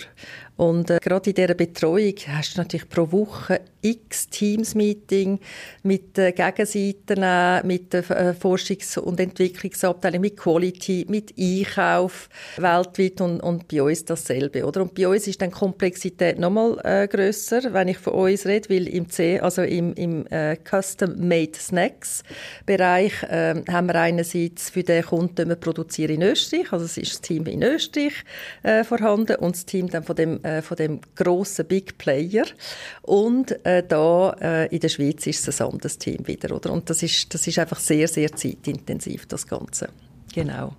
Und 0.56 0.90
äh, 0.90 1.00
gerade 1.02 1.30
in 1.30 1.36
dieser 1.36 1.54
Betreuung 1.54 2.13
hast 2.28 2.56
du 2.56 2.62
natürlich 2.62 2.90
pro 2.90 3.12
Woche 3.12 3.62
x 3.82 4.30
Teams-Meeting 4.30 5.40
mit 5.84 6.16
den 6.16 6.34
Gegenseiten, 6.34 7.68
mit 7.68 7.94
der 7.94 8.10
äh, 8.12 8.34
Forschungs- 8.34 8.98
und 8.98 9.20
Entwicklungsabteilung, 9.20 10.22
mit 10.22 10.38
Quality, 10.38 11.06
mit 11.10 11.34
Einkauf 11.38 12.30
weltweit 12.58 13.20
und, 13.22 13.42
und 13.42 13.68
bei 13.68 13.82
uns 13.82 14.06
dasselbe, 14.06 14.66
oder? 14.66 14.84
Und 14.84 14.96
bei 14.96 15.08
uns 15.08 15.28
ist 15.28 15.42
dann 15.42 15.52
Komplexität 15.52 16.40
nochmal 16.40 16.80
äh, 16.84 17.08
grösser, 17.08 17.74
wenn 17.74 17.90
ich 17.90 17.98
von 17.98 18.13
uns 18.13 18.46
rede, 18.46 18.70
weil 18.70 18.88
im 18.88 19.10
C, 19.10 19.40
also 19.40 19.63
im, 19.63 19.94
im 19.96 20.25
äh, 20.28 20.56
Custom-Made 20.74 21.58
Snacks 21.60 22.24
Bereich 22.65 23.24
äh, 23.24 23.62
haben 23.70 23.88
wir 23.88 23.96
einerseits 23.96 24.70
für 24.70 24.84
den 24.84 25.03
Kunden, 25.03 25.36
den 25.36 25.50
wir 25.50 25.56
produzieren 25.56 26.15
in 26.15 26.22
Österreich, 26.22 26.72
also 26.72 26.86
es 26.86 26.98
ist 26.98 27.13
das 27.13 27.22
Team 27.22 27.46
in 27.46 27.63
Österreich 27.63 28.13
äh, 28.63 28.84
vorhanden 28.84 29.36
und 29.38 29.56
das 29.56 29.65
Team 29.65 29.89
dann 29.89 30.03
von 30.03 30.15
dem, 30.15 30.44
äh, 30.44 30.62
von 30.62 30.77
dem 30.77 31.00
grossen 31.15 31.65
Big 31.65 31.98
Player 31.98 32.46
und 33.01 33.65
äh, 33.65 33.84
da 33.88 34.36
äh, 34.42 34.68
in 34.74 34.80
der 34.80 34.89
Schweiz 34.89 35.27
ist 35.27 35.48
es 35.48 35.62
ein 35.62 35.68
anderes 35.72 35.98
Team 35.98 36.25
wieder, 36.27 36.56
oder? 36.56 36.72
Und 36.72 36.89
das 36.89 37.03
ist, 37.03 37.34
das 37.34 37.46
ist 37.48 37.60
einfach 37.60 37.80
sehr, 37.80 38.08
sehr 38.08 38.34
zeitintensiv, 38.34 39.25
das 39.27 39.48
Ganze. 39.48 39.89
Genau. 40.34 40.75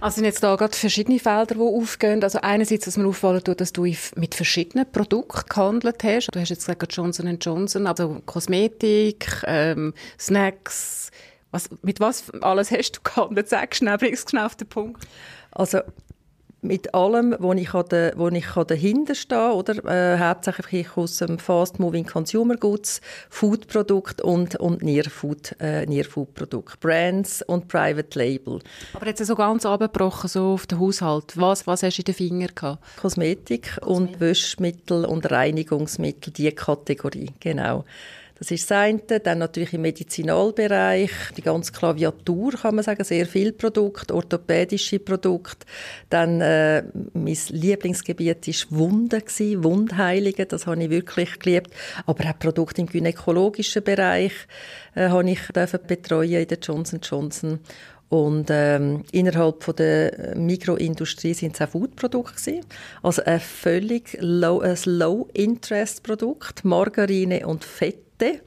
Also 0.00 0.16
sind 0.16 0.24
jetzt 0.24 0.42
da 0.42 0.56
gerade 0.56 0.76
verschiedene 0.76 1.18
Felder, 1.18 1.54
die 1.54 1.60
aufgehen. 1.60 2.22
Also 2.22 2.40
einerseits, 2.40 2.86
dass 2.86 2.96
man 2.96 3.06
auffallen 3.06 3.42
tut, 3.44 3.60
dass 3.60 3.72
du 3.72 3.84
mit 4.16 4.34
verschiedenen 4.34 4.90
Produkten 4.90 5.42
gehandelt 5.48 6.02
hast. 6.02 6.28
Du 6.32 6.40
hast 6.40 6.48
jetzt 6.48 6.66
gesagt 6.66 6.92
Johnson 6.94 7.38
Johnson, 7.40 7.86
also 7.86 8.20
Kosmetik, 8.26 9.42
ähm, 9.46 9.94
Snacks. 10.18 11.10
Was, 11.50 11.68
mit 11.82 12.00
was 12.00 12.30
alles 12.40 12.70
hast 12.70 12.92
du 12.92 13.00
gehandelt? 13.02 13.48
Sag 13.48 13.76
schnell, 13.76 13.98
bring 13.98 14.14
es 14.14 14.24
schnell 14.28 14.44
auf 14.44 14.56
den 14.56 14.68
Punkt. 14.68 15.06
Also 15.50 15.80
mit 16.62 16.94
allem, 16.94 17.36
wo 17.38 17.52
ich, 17.52 17.70
da, 17.70 18.12
wo 18.16 18.28
ich 18.28 18.46
dahinter 18.46 19.14
stehe, 19.14 19.52
oder? 19.52 19.84
Äh, 19.84 20.18
hauptsächlich 20.18 20.96
aus 20.96 21.18
dem 21.18 21.38
Fast 21.38 21.78
Moving 21.78 22.06
Consumer 22.06 22.56
Goods, 22.56 23.00
Foodprodukt 23.30 24.22
und, 24.22 24.56
und 24.56 24.82
Near-Food, 24.82 25.56
äh, 25.60 25.86
Near-Food-Produkt. 25.86 26.80
Brands 26.80 27.42
und 27.42 27.68
Private 27.68 28.18
Label. 28.18 28.60
Aber 28.94 29.06
jetzt 29.06 29.24
so 29.24 29.34
ganz 29.34 29.66
abgebrochen, 29.66 30.28
so 30.28 30.54
auf 30.54 30.66
den 30.66 30.78
Haushalt. 30.78 31.36
Was, 31.36 31.66
was 31.66 31.82
hast 31.82 31.98
du 31.98 32.02
in 32.02 32.04
den 32.04 32.14
Fingern 32.14 32.50
gehabt? 32.54 32.82
Kosmetik, 33.00 33.42
Kosmetik 33.42 33.78
und 33.86 34.20
Wäschmittel 34.20 35.04
und 35.04 35.30
Reinigungsmittel, 35.30 36.32
die 36.32 36.52
Kategorie, 36.52 37.30
genau. 37.40 37.84
Das 38.42 38.50
ist 38.50 38.68
das 38.68 38.76
eine. 38.76 38.98
Dann 38.98 39.38
natürlich 39.38 39.72
im 39.72 39.82
Medizinalbereich, 39.82 41.12
die 41.36 41.42
ganze 41.42 41.70
Klaviatur, 41.70 42.50
kann 42.54 42.74
man 42.74 42.82
sagen, 42.82 43.04
sehr 43.04 43.24
viel 43.24 43.52
Produkte, 43.52 44.12
orthopädische 44.12 44.98
Produkte. 44.98 45.64
Dann 46.10 46.40
äh, 46.40 46.82
mein 47.12 47.38
Lieblingsgebiet 47.50 48.48
war 48.48 48.78
Wunden, 48.78 49.62
Wundheiligen, 49.62 50.48
das 50.48 50.66
habe 50.66 50.82
ich 50.82 50.90
wirklich 50.90 51.38
geliebt. 51.38 51.72
Aber 52.04 52.24
auch 52.28 52.38
Produkte 52.40 52.80
im 52.80 52.88
gynäkologischen 52.88 53.84
Bereich 53.84 54.32
äh, 54.96 55.08
habe 55.08 55.30
ich 55.30 55.38
betreuen 55.86 56.32
in 56.32 56.48
der 56.48 56.58
Johnson 56.58 56.98
Johnson. 57.00 57.60
Und 58.08 58.48
ähm, 58.50 59.04
innerhalb 59.12 59.62
von 59.62 59.76
der 59.76 60.34
Mikroindustrie 60.36 61.32
sind 61.32 61.54
es 61.54 61.62
auch 61.62 61.70
Foodprodukte 61.70 62.60
Also 63.02 63.22
ein 63.22 63.38
völlig 63.38 64.18
low, 64.20 64.58
ein 64.58 64.76
Low-Interest-Produkt, 64.84 66.64
Margarine 66.64 67.46
und 67.46 67.64
Fett 67.64 68.11
Seite. 68.22 68.42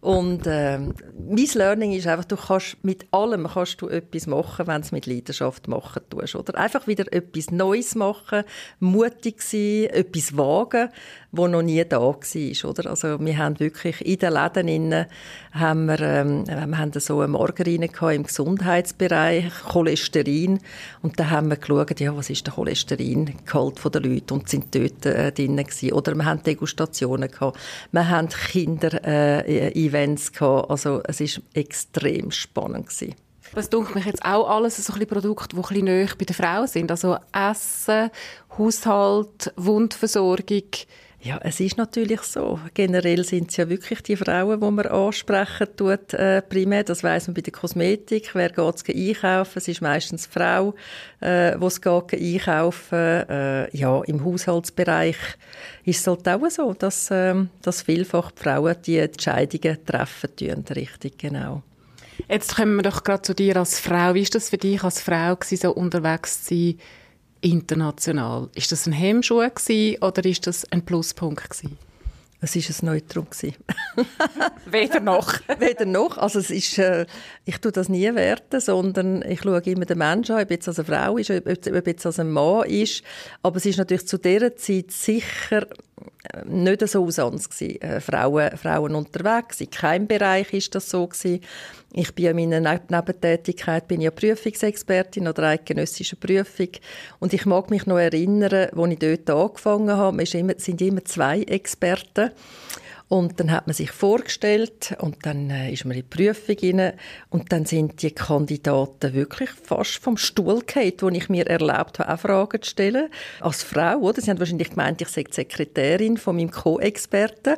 Und 0.00 0.42
ähm, 0.46 0.94
mein 1.18 1.48
Learning 1.54 1.92
ist 1.92 2.06
einfach, 2.06 2.26
du 2.26 2.36
kannst 2.36 2.76
mit 2.84 3.12
allem 3.12 3.48
kannst 3.48 3.80
du 3.80 3.88
etwas 3.88 4.26
machen, 4.26 4.66
wenn 4.66 4.80
du 4.82 4.86
es 4.86 4.92
mit 4.92 5.06
Leidenschaft 5.06 5.66
machen 5.68 6.02
tust. 6.10 6.36
Oder 6.36 6.56
einfach 6.58 6.86
wieder 6.86 7.12
etwas 7.12 7.50
Neues 7.50 7.94
machen, 7.96 8.44
mutig 8.78 9.42
sein, 9.42 9.86
etwas 9.90 10.36
wagen, 10.36 10.90
wo 11.36 11.46
noch 11.46 11.62
nie 11.62 11.84
da 11.84 12.00
war. 12.00 12.70
Oder? 12.70 12.90
Also 12.90 13.20
wir 13.20 13.38
haben 13.38 13.60
wirklich 13.60 14.04
in 14.04 14.18
den 14.18 14.32
Läden 14.32 14.68
innen, 14.68 15.06
haben 15.52 15.86
wir, 15.86 16.00
ähm, 16.00 16.46
wir 16.46 16.78
haben 16.78 16.92
so 16.94 17.20
eine 17.20 17.28
Margarine 17.28 17.86
im 17.86 18.22
Gesundheitsbereich, 18.22 19.50
Cholesterin. 19.68 20.60
Und 21.02 21.18
da 21.18 21.30
haben 21.30 21.48
wir 21.48 21.56
geschaut, 21.56 22.00
ja, 22.00 22.16
was 22.16 22.30
ist 22.30 22.46
der 22.46 22.54
Cholesteringehalt 22.54 23.94
der 23.94 24.02
Leute 24.02 24.34
und 24.34 24.48
sind 24.48 24.74
dort 24.74 25.06
äh, 25.06 25.32
drin 25.32 25.56
gewesen. 25.56 25.92
Oder 25.92 26.14
wir 26.14 26.24
haben 26.24 26.42
Degustationen 26.42 27.30
gehabt. 27.30 27.58
Wir 27.92 28.08
haben 28.08 28.28
Kinder-Events 28.28 30.28
äh, 30.28 30.32
gehabt. 30.32 30.70
Also 30.70 31.00
es 31.04 31.20
ist 31.20 31.40
extrem 31.54 32.30
spannend 32.30 32.88
gewesen. 32.88 33.14
Das 33.54 33.70
tut 33.70 33.94
mich 33.94 34.04
jetzt 34.04 34.24
auch 34.24 34.48
alles 34.48 34.76
so 34.76 34.92
ein 34.92 35.06
Produkte, 35.06 35.56
die 35.56 35.56
ein 35.56 35.62
bisschen 35.62 35.84
näher 35.84 36.08
bei 36.18 36.24
der 36.24 36.34
Frau 36.34 36.66
sind. 36.66 36.90
Also 36.90 37.16
Essen, 37.32 38.10
Haushalt, 38.58 39.52
Wundversorgung. 39.56 40.64
Ja, 41.20 41.40
es 41.42 41.58
ist 41.60 41.76
natürlich 41.76 42.20
so. 42.22 42.60
Generell 42.74 43.24
sind 43.24 43.50
es 43.50 43.56
ja 43.56 43.68
wirklich 43.68 44.00
die 44.02 44.16
Frauen, 44.16 44.60
die 44.60 44.70
man 44.70 44.86
ansprechen 44.86 45.66
tut, 45.76 46.14
äh, 46.14 46.42
primär. 46.42 46.84
Das 46.84 47.02
weiss 47.02 47.26
man 47.26 47.34
bei 47.34 47.40
der 47.40 47.52
Kosmetik. 47.52 48.34
Wer 48.34 48.50
geht 48.50 48.96
einkaufen? 48.96 49.58
Es 49.58 49.66
ist 49.66 49.80
meistens 49.80 50.28
die 50.28 50.38
Frau, 50.38 50.74
äh, 51.20 51.58
die 51.58 51.64
es 51.64 51.80
geht 51.80 52.12
einkaufen. 52.12 52.94
Äh, 52.94 53.76
ja, 53.76 54.02
im 54.04 54.24
Haushaltsbereich 54.24 55.16
ist 55.84 56.00
es 56.00 56.06
halt 56.06 56.28
auch 56.28 56.48
so, 56.50 56.74
dass, 56.74 57.10
äh, 57.10 57.34
dass 57.62 57.82
vielfach 57.82 58.30
die 58.30 58.42
Frauen 58.42 58.76
die 58.84 58.98
Entscheidungen 58.98 59.84
treffen 59.84 60.36
tun. 60.36 60.64
Richtig, 60.70 61.18
genau. 61.18 61.62
Jetzt 62.28 62.56
kommen 62.56 62.76
wir 62.76 62.82
doch 62.82 63.04
gerade 63.04 63.22
zu 63.22 63.34
dir 63.34 63.56
als 63.56 63.80
Frau. 63.80 64.14
Wie 64.14 64.22
ist 64.22 64.34
das 64.34 64.50
für 64.50 64.58
dich 64.58 64.82
als 64.82 65.00
Frau 65.00 65.34
gewesen, 65.34 65.56
so 65.56 65.72
unterwegs 65.72 66.44
zu 66.44 66.54
sein? 66.54 66.78
International. 67.46 68.48
Ist 68.54 68.72
das 68.72 68.86
ein 68.86 68.92
Hemmschuh 68.92 69.38
gewesen, 69.38 70.02
oder 70.02 70.24
ist 70.24 70.46
das 70.46 70.70
ein 70.72 70.84
Pluspunkt 70.84 71.48
gewesen? 71.48 71.78
Es 72.40 72.54
ist 72.54 72.82
ein 72.82 72.86
Neutrum 72.86 73.26
Weder 74.66 75.00
noch. 75.00 75.32
Weder 75.58 75.86
noch. 75.86 76.18
Also 76.18 76.38
es 76.38 76.50
ist, 76.50 76.78
äh, 76.78 77.06
ich 77.44 77.58
tue 77.58 77.72
das 77.72 77.88
nie 77.88 78.14
werten, 78.14 78.60
sondern 78.60 79.22
ich 79.22 79.40
schaue 79.40 79.62
immer 79.62 79.86
den 79.86 79.98
Menschen 79.98 80.34
an, 80.34 80.42
ob 80.42 80.50
jetzt 80.50 80.68
als 80.68 80.78
eine 80.78 80.86
Frau 80.86 81.16
ist, 81.16 81.30
ob, 81.30 81.46
ob 81.46 81.86
jetzt 81.86 82.04
als 82.04 82.20
ein 82.20 82.30
Mann 82.30 82.66
ist. 82.68 83.02
Aber 83.42 83.56
es 83.56 83.64
ist 83.64 83.78
natürlich 83.78 84.06
zu 84.06 84.18
dieser 84.18 84.54
Zeit 84.56 84.90
sicher 84.90 85.66
nicht 86.44 86.86
so 86.88 87.04
ausans 87.04 87.48
gewesen. 87.48 87.80
Äh, 87.80 88.00
Frauen, 88.00 88.56
Frauen 88.56 88.94
unterwegs. 88.94 89.60
In 89.60 89.70
keinem 89.70 90.06
Bereich 90.06 90.52
ist 90.52 90.74
das 90.74 90.90
so 90.90 91.06
gewesen. 91.06 91.40
Ich 91.92 92.14
bin 92.14 92.38
in 92.38 92.50
meiner 92.50 92.78
Nebentätigkeit 92.88 93.88
bin 93.88 94.00
ja 94.00 94.10
Prüfungsexpertin 94.10 95.28
oder 95.28 95.44
eidgenössische 95.44 96.16
Prüfung 96.16 96.68
und 97.20 97.32
ich 97.32 97.46
mag 97.46 97.70
mich 97.70 97.86
noch 97.86 97.98
erinnern, 97.98 98.68
als 98.76 98.92
ich 98.92 98.98
dort 98.98 99.30
angefangen 99.30 99.96
habe, 99.96 100.22
es 100.22 100.30
sind 100.30 100.82
immer 100.82 101.04
zwei 101.04 101.42
Experten 101.42 102.32
und 103.08 103.38
dann 103.38 103.52
hat 103.52 103.66
man 103.68 103.74
sich 103.74 103.92
vorgestellt 103.92 104.96
und 105.00 105.24
dann 105.26 105.48
äh, 105.50 105.72
ist 105.72 105.84
man 105.84 105.96
in 105.96 106.02
die 106.02 106.08
Prüfung 106.08 106.56
rein 106.60 106.92
und 107.30 107.52
dann 107.52 107.64
sind 107.64 108.02
die 108.02 108.10
Kandidaten 108.10 109.14
wirklich 109.14 109.50
fast 109.50 109.98
vom 109.98 110.16
Stuhl 110.16 110.60
gefallen, 110.66 110.92
wo 111.00 111.08
ich 111.10 111.28
mir 111.28 111.46
erlaubt 111.46 112.00
habe, 112.00 112.12
auch 112.12 112.18
Fragen 112.18 112.62
zu 112.62 112.70
stellen. 112.70 113.08
Als 113.40 113.62
Frau, 113.62 113.98
oder? 113.98 114.20
Sie 114.20 114.28
haben 114.28 114.40
wahrscheinlich 114.40 114.70
gemeint, 114.70 115.00
ich 115.00 115.08
sei 115.08 115.22
die 115.22 115.32
Sekretärin 115.32 116.16
von 116.16 116.36
meinem 116.36 116.50
Co-Experten. 116.50 117.54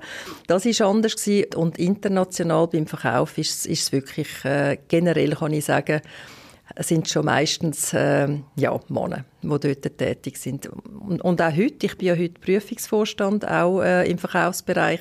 Das 0.46 0.66
ist 0.66 0.82
anders 0.82 1.16
gewesen. 1.16 1.54
und 1.54 1.78
international 1.78 2.66
beim 2.66 2.86
Verkauf 2.86 3.38
ist, 3.38 3.64
ist 3.64 3.82
es 3.82 3.92
wirklich, 3.92 4.44
äh, 4.44 4.76
generell 4.88 5.30
kann 5.30 5.54
ich 5.54 5.64
sagen, 5.64 6.02
sind 6.76 7.08
schon 7.08 7.24
meistens 7.24 7.92
äh, 7.92 8.28
ja, 8.56 8.78
Männer, 8.88 9.24
die 9.42 9.48
dort 9.48 9.98
tätig 9.98 10.36
sind. 10.36 10.66
Und, 10.66 11.22
und, 11.22 11.42
auch 11.42 11.52
heute, 11.52 11.86
ich 11.86 11.96
bin 11.96 12.08
ja 12.08 12.16
heute 12.16 12.40
Prüfungsvorstand, 12.40 13.48
auch 13.48 13.82
äh, 13.82 14.10
im 14.10 14.18
Verkaufsbereich. 14.18 15.00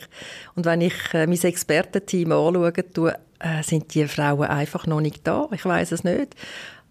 Und 0.56 0.66
wenn 0.66 0.82
ich 0.82 0.96
äh, 1.14 1.28
mein 1.28 1.42
Expertenteam 1.42 2.32
anschaue, 2.32 2.74
tue, 2.94 3.14
äh, 3.40 3.64
sind 3.64 3.94
die 3.94 4.08
Frauen 4.08 4.48
einfach 4.48 4.88
noch 4.88 5.02
nicht 5.02 5.28
da. 5.28 5.50
Ich 5.52 5.66
weiß 5.66 5.92
es 5.92 6.04
nicht. 6.04 6.36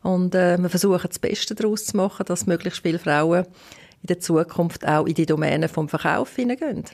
Und 0.02 0.34
äh, 0.34 0.58
wir 0.58 0.68
versuchen 0.68 1.08
das 1.08 1.18
Beste 1.18 1.54
daraus 1.54 1.86
zu 1.86 1.96
machen, 1.96 2.26
dass 2.26 2.46
möglichst 2.46 2.82
viele 2.82 2.98
Frauen 2.98 3.44
in 4.02 4.06
der 4.06 4.20
Zukunft 4.20 4.86
auch 4.86 5.06
in 5.06 5.14
die 5.14 5.26
Domäne 5.26 5.68
vom 5.68 5.88
Verkauf 5.88 6.36
hineingehen. 6.36 6.84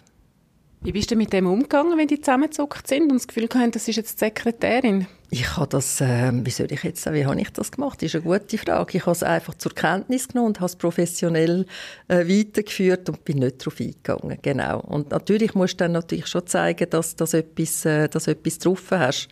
Wie 0.85 0.91
bist 0.91 1.13
du 1.13 1.15
mit 1.15 1.33
dem 1.33 1.47
umgegangen, 1.47 1.97
wenn 1.97 2.09
die 2.09 2.21
zusammengezuckt 2.21 2.89
sind 2.89 3.03
und 3.03 3.15
das 3.15 3.29
Gefühl 3.29 3.49
hatten, 3.55 3.71
das 3.71 3.87
ist 3.87 3.95
jetzt 3.95 4.21
die 4.21 4.25
Sekretärin? 4.25 5.07
Ich 5.31 5.57
habe 5.57 5.69
das, 5.69 6.01
äh, 6.01 6.33
wie 6.33 6.51
soll 6.51 6.73
ich 6.73 6.83
jetzt 6.83 7.03
sagen, 7.03 7.17
wie 7.17 7.25
habe 7.25 7.41
ich 7.41 7.51
das 7.51 7.71
gemacht? 7.71 8.03
Das 8.03 8.13
ist 8.13 8.17
eine 8.17 8.25
gute 8.25 8.59
Frage. 8.59 8.99
Ich 8.99 9.03
habe 9.03 9.13
es 9.13 9.23
einfach 9.23 9.55
zur 9.55 9.73
Kenntnis 9.77 10.27
genommen 10.27 10.49
und 10.49 10.57
habe 10.59 10.67
es 10.67 10.75
professionell 10.75 11.67
äh, 12.09 12.27
weitergeführt 12.27 13.09
und 13.09 13.25
bin 13.25 13.39
nicht 13.39 13.61
darauf 13.61 13.79
eingegangen. 13.79 14.39
Genau. 14.43 14.81
Und 14.81 15.13
natürlich 15.13 15.55
musst 15.55 15.75
du 15.75 15.85
dann 15.85 15.93
natürlich 15.93 16.27
schon 16.27 16.49
zeigen, 16.49 16.91
dass, 16.91 17.15
dass, 17.15 17.33
etwas, 17.33 17.85
äh, 17.85 18.09
dass 18.09 18.27
etwas 18.27 18.59
drauf 18.59 18.83
hast. 18.91 19.29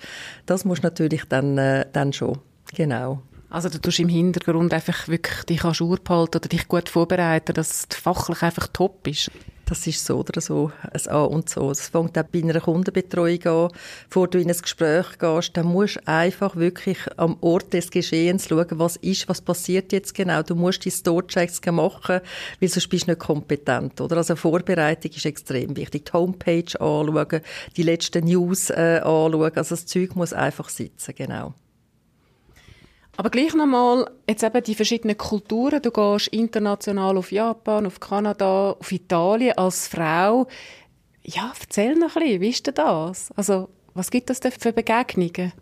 Das 0.47 0.65
musst 0.65 0.85
du 0.85 0.87
natürlich 0.87 1.25
dann, 1.25 1.59
äh, 1.59 1.85
dann 1.93 2.13
schon. 2.13 2.39
Genau. 2.77 3.23
Also 3.49 3.69
du 3.69 3.81
tust 3.81 3.99
im 3.99 4.09
Hintergrund 4.09 4.73
einfach 4.73 5.09
wirklich 5.09 5.43
dich 5.43 5.65
an 5.65 5.75
Schur 5.75 5.99
behalten 5.99 6.37
oder 6.37 6.49
dich 6.49 6.69
gut 6.69 6.89
vorbereiten, 6.89 7.53
dass 7.55 7.87
es 7.91 7.99
fachlich 7.99 8.41
einfach 8.43 8.69
top 8.69 9.05
ist. 9.09 9.33
Das 9.71 9.87
ist 9.87 10.05
so 10.05 10.19
oder 10.19 10.41
so 10.41 10.73
ein 10.83 11.13
A 11.13 11.23
und 11.23 11.49
so. 11.49 11.71
Es 11.71 11.89
fängt 11.91 12.19
auch 12.19 12.25
bei 12.25 12.43
einer 12.43 12.59
Kundenbetreuung 12.59 13.47
an. 13.47 13.69
Bevor 14.09 14.27
du 14.27 14.41
in 14.41 14.51
ein 14.51 14.59
Gespräch 14.61 15.17
gehst, 15.17 15.57
dann 15.57 15.67
musst 15.67 15.95
du 15.99 16.09
einfach 16.09 16.57
wirklich 16.57 16.99
am 17.17 17.37
Ort 17.41 17.73
des 17.73 17.93
Geschehens 17.93 18.49
schauen, 18.49 18.67
was 18.73 18.97
ist, 18.97 19.29
was 19.29 19.41
passiert 19.41 19.93
jetzt 19.93 20.17
genau. 20.17 20.43
Du 20.43 20.57
musst 20.57 20.85
die 20.85 20.91
Store-Checks 20.91 21.61
machen, 21.71 22.21
weil 22.59 22.69
sonst 22.69 22.89
bist 22.89 23.07
du 23.07 23.13
nicht 23.13 23.21
kompetent. 23.21 24.01
Oder? 24.01 24.17
Also 24.17 24.35
Vorbereitung 24.35 25.13
ist 25.13 25.25
extrem 25.25 25.77
wichtig. 25.77 26.07
Die 26.07 26.13
Homepage 26.15 26.81
anschauen, 26.81 27.41
die 27.77 27.85
letzten 27.85 28.25
News 28.25 28.71
äh, 28.71 28.99
anschauen. 29.05 29.53
Also 29.55 29.77
das 29.77 29.87
Zeug 29.87 30.17
muss 30.17 30.33
einfach 30.33 30.69
sitzen, 30.69 31.15
genau. 31.15 31.55
Aber 33.21 33.29
gleich 33.29 33.53
nochmal, 33.53 34.11
jetzt 34.27 34.43
eben 34.43 34.65
die 34.65 34.75
verschiedenen 34.75 35.19
Kulturen. 35.19 35.83
Du 35.83 35.91
gehst 35.91 36.29
international 36.29 37.19
auf 37.19 37.31
Japan, 37.31 37.85
auf 37.85 38.01
Kanada, 38.01 38.71
auf 38.71 38.91
Italien 38.91 39.59
als 39.59 39.89
Frau. 39.89 40.47
Ja, 41.23 41.53
erzähl 41.61 41.97
noch 41.97 42.17
ein 42.17 42.23
bisschen, 42.23 42.41
wie 42.41 42.49
ist 42.49 42.67
denn 42.67 42.77
das? 42.77 43.31
Also, 43.33 43.69
Was 43.93 44.11
gibt 44.11 44.31
das 44.31 44.41
denn 44.41 44.53
für 44.53 44.73
Begegnungen? 44.73 45.53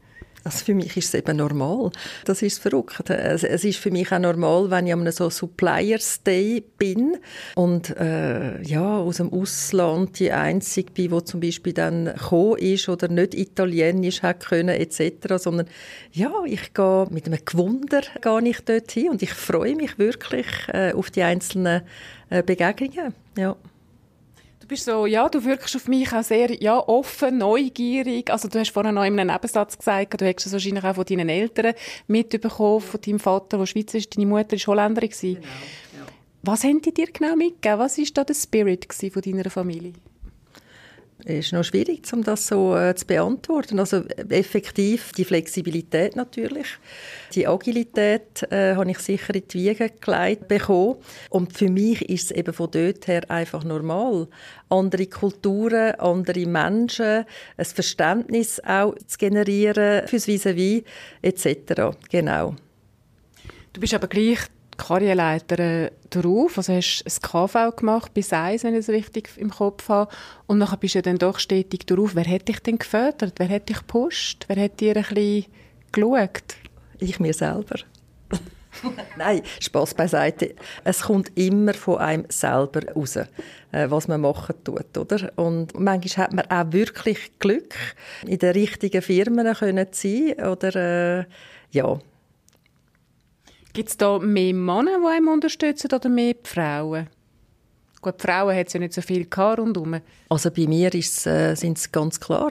Also 0.44 0.64
für 0.64 0.74
mich 0.74 0.96
ist 0.96 1.08
es 1.08 1.14
eben 1.14 1.36
normal. 1.36 1.90
Das 2.24 2.42
ist 2.42 2.60
verrückt. 2.60 3.10
Es, 3.10 3.42
ist 3.42 3.78
für 3.78 3.90
mich 3.90 4.12
auch 4.12 4.18
normal, 4.18 4.70
wenn 4.70 4.86
ich 4.86 4.92
an 4.92 5.00
einem 5.00 5.12
so 5.12 5.30
Suppliers 5.30 6.22
Day 6.22 6.62
bin 6.78 7.16
und 7.54 7.96
äh, 7.96 8.62
ja, 8.62 8.98
aus 8.98 9.16
dem 9.16 9.32
Ausland 9.32 10.18
die 10.18 10.32
Einzige 10.32 10.92
bin, 10.92 11.10
die 11.10 11.24
zum 11.24 11.40
Beispiel 11.40 11.72
dann 11.72 12.06
gekommen 12.06 12.58
ist 12.58 12.88
oder 12.88 13.08
nicht 13.08 13.34
Italienisch 13.34 14.22
hat 14.22 14.46
können 14.46 14.70
etc., 14.70 15.36
sondern 15.36 15.66
ja, 16.12 16.32
ich 16.46 16.72
gehe 16.72 17.06
mit 17.10 17.26
einem 17.26 17.40
Gewunder 17.44 18.02
gehe 18.22 18.48
ich 18.48 18.60
dort 18.64 18.90
hin 18.90 19.10
und 19.10 19.22
ich 19.22 19.32
freue 19.32 19.76
mich 19.76 19.98
wirklich 19.98 20.46
äh, 20.68 20.92
auf 20.92 21.10
die 21.10 21.22
einzelnen 21.22 21.82
äh, 22.30 22.42
Begegnungen. 22.42 23.14
Ja. 23.36 23.56
Du 24.68 24.74
bist 24.74 24.84
so, 24.84 25.06
ja, 25.06 25.26
du 25.30 25.42
wirkst 25.46 25.74
auf 25.76 25.88
mich 25.88 26.12
auch 26.12 26.22
sehr 26.22 26.62
ja, 26.62 26.78
offen, 26.78 27.38
neugierig. 27.38 28.28
Also 28.28 28.48
du 28.48 28.58
hast 28.58 28.70
vorhin 28.70 28.94
noch 28.94 29.02
in 29.02 29.18
einem 29.18 29.32
Nebensatz 29.32 29.78
gesagt, 29.78 30.20
du 30.20 30.26
hättest 30.26 30.48
es 30.48 30.52
wahrscheinlich 30.52 30.84
auch 30.84 30.94
von 30.94 31.06
deinen 31.06 31.30
Eltern 31.30 31.72
mitbekommen, 32.06 32.82
von 32.82 33.00
deinem 33.00 33.18
Vater, 33.18 33.56
der 33.56 33.64
Schweizer 33.64 33.96
ist, 33.96 34.14
deine 34.14 34.26
Mutter 34.26 34.58
war 34.58 34.66
Holländerin. 34.66 35.08
Genau, 35.08 35.36
ja. 35.38 36.06
Was 36.42 36.64
haben 36.64 36.82
die 36.82 36.92
dir 36.92 37.06
genau 37.06 37.34
mitgegeben? 37.34 37.78
Was 37.78 37.96
war 37.96 38.04
da 38.12 38.24
der 38.24 38.34
Spirit 38.34 38.86
von 38.92 39.22
deiner 39.22 39.48
Familie? 39.48 39.94
Ist 41.24 41.52
noch 41.52 41.64
schwierig, 41.64 42.02
um 42.12 42.22
das 42.22 42.46
so 42.46 42.76
äh, 42.76 42.94
zu 42.94 43.06
beantworten. 43.06 43.78
Also 43.78 44.04
effektiv 44.28 45.12
die 45.12 45.24
Flexibilität 45.24 46.16
natürlich, 46.16 46.66
die 47.34 47.46
Agilität 47.46 48.44
äh, 48.50 48.76
habe 48.76 48.90
ich 48.90 48.98
sicher 48.98 49.34
in 49.34 49.42
die 49.48 49.58
Wiege 49.58 49.90
gelegt 50.00 50.48
bekommen. 50.48 50.96
Und 51.30 51.56
für 51.56 51.68
mich 51.68 52.08
ist 52.08 52.26
es 52.26 52.30
eben 52.30 52.52
von 52.52 52.70
dort 52.70 53.06
her 53.08 53.28
einfach 53.30 53.64
normal, 53.64 54.28
andere 54.68 55.06
Kulturen, 55.06 55.94
andere 55.96 56.46
Menschen, 56.46 57.24
ein 57.56 57.64
Verständnis 57.64 58.60
auch 58.64 58.94
zu 59.06 59.18
generieren 59.18 60.06
fürs 60.06 60.26
Vis-à-vis 60.26 60.84
etc. 61.22 61.96
Genau. 62.10 62.54
Du 63.72 63.80
bist 63.80 63.94
aber 63.94 64.06
gleich 64.06 64.38
Karriereleiter 64.78 65.90
drauf, 66.08 66.56
also 66.56 66.72
hast 66.72 67.04
ein 67.04 67.22
KV 67.22 67.76
gemacht, 67.76 68.14
bis 68.14 68.32
eins, 68.32 68.64
wenn 68.64 68.74
ich 68.74 68.80
es 68.80 68.88
richtig 68.88 69.30
im 69.36 69.50
Kopf 69.50 69.88
habe, 69.88 70.10
und 70.46 70.60
dann 70.60 70.78
bist 70.78 70.94
du 70.94 71.02
dann 71.02 71.18
doch 71.18 71.38
stetig 71.38 71.86
drauf. 71.86 72.12
Wer 72.14 72.26
hat 72.26 72.48
dich 72.48 72.60
denn 72.60 72.78
gefördert? 72.78 73.34
Wer 73.36 73.48
hat 73.50 73.68
dich 73.68 73.78
gepusht? 73.78 74.44
Wer 74.48 74.64
hat 74.64 74.80
dir 74.80 74.96
ein 74.96 75.02
bisschen 75.02 75.46
geschaut? 75.92 76.56
Ich 76.98 77.20
mir 77.20 77.34
selber. 77.34 77.76
Nein, 79.16 79.42
Spaß 79.60 79.94
beiseite. 79.94 80.54
Es 80.84 81.02
kommt 81.02 81.36
immer 81.36 81.74
von 81.74 81.98
einem 81.98 82.24
selber 82.28 82.80
raus, 82.94 83.16
äh, 83.16 83.26
was 83.88 84.08
man 84.08 84.20
machen 84.20 84.54
tut, 84.64 84.96
oder? 84.96 85.32
Und 85.36 85.78
manchmal 85.78 86.26
hat 86.26 86.32
man 86.32 86.46
auch 86.46 86.72
wirklich 86.72 87.38
Glück, 87.38 87.74
in 88.26 88.38
den 88.38 88.52
richtigen 88.52 89.02
Firmen 89.02 89.52
zu 89.54 89.64
sein, 89.92 90.46
oder 90.46 90.76
äh, 91.20 91.24
ja, 91.70 91.98
Gibt 93.72 93.88
es 93.90 93.96
da 93.96 94.18
mehr 94.18 94.54
Männer, 94.54 94.98
die 95.00 95.06
einem 95.06 95.28
unterstützen 95.28 95.90
oder 95.92 96.08
mehr 96.08 96.34
Frauen? 96.42 97.08
Gut, 98.00 98.14
die 98.18 98.26
Frauen 98.26 98.56
hat 98.56 98.68
es 98.68 98.72
ja 98.72 98.80
nicht 98.80 98.92
so 98.92 99.02
viel 99.02 99.26
rundherum. 99.32 100.00
Also 100.28 100.50
bei 100.50 100.66
mir 100.66 100.94
äh, 100.94 101.54
sind 101.54 101.78
es 101.78 101.90
ganz 101.90 102.20
klar 102.20 102.50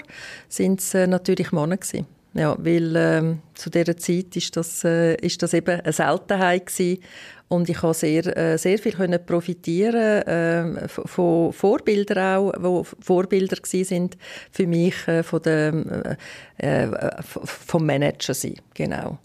sind's, 0.49 0.93
äh, 0.93 1.07
natürlich 1.07 1.51
Männer 1.51 1.77
gewesen. 1.77 2.05
Ja, 2.33 2.55
weil 2.59 2.95
ähm, 2.95 3.39
zu 3.55 3.69
dieser 3.69 3.97
Zeit 3.97 4.35
ist 4.35 4.55
das, 4.55 4.83
äh, 4.83 5.15
das 5.15 5.53
eben 5.53 5.79
eine 5.79 5.91
Seltenheit 5.91 6.67
gewesen. 6.67 7.01
und 7.47 7.69
ich 7.69 7.77
konnte 7.77 7.99
sehr, 7.99 8.37
äh, 8.37 8.57
sehr 8.57 8.77
viel 8.77 9.19
profitieren 9.19 10.21
äh, 10.27 10.87
von 10.87 11.53
Vorbildern 11.53 12.37
auch, 12.37 12.53
wo 12.59 12.83
Vorbilder 12.83 13.57
sind 13.63 14.17
für 14.51 14.67
mich 14.67 15.07
äh, 15.07 15.23
von 15.23 15.41
der, 15.41 16.17
äh, 16.57 16.83
äh 16.83 17.21
vom 17.23 17.85
Manager 17.85 18.33
sein, 18.33 18.55
genau. 18.73 19.17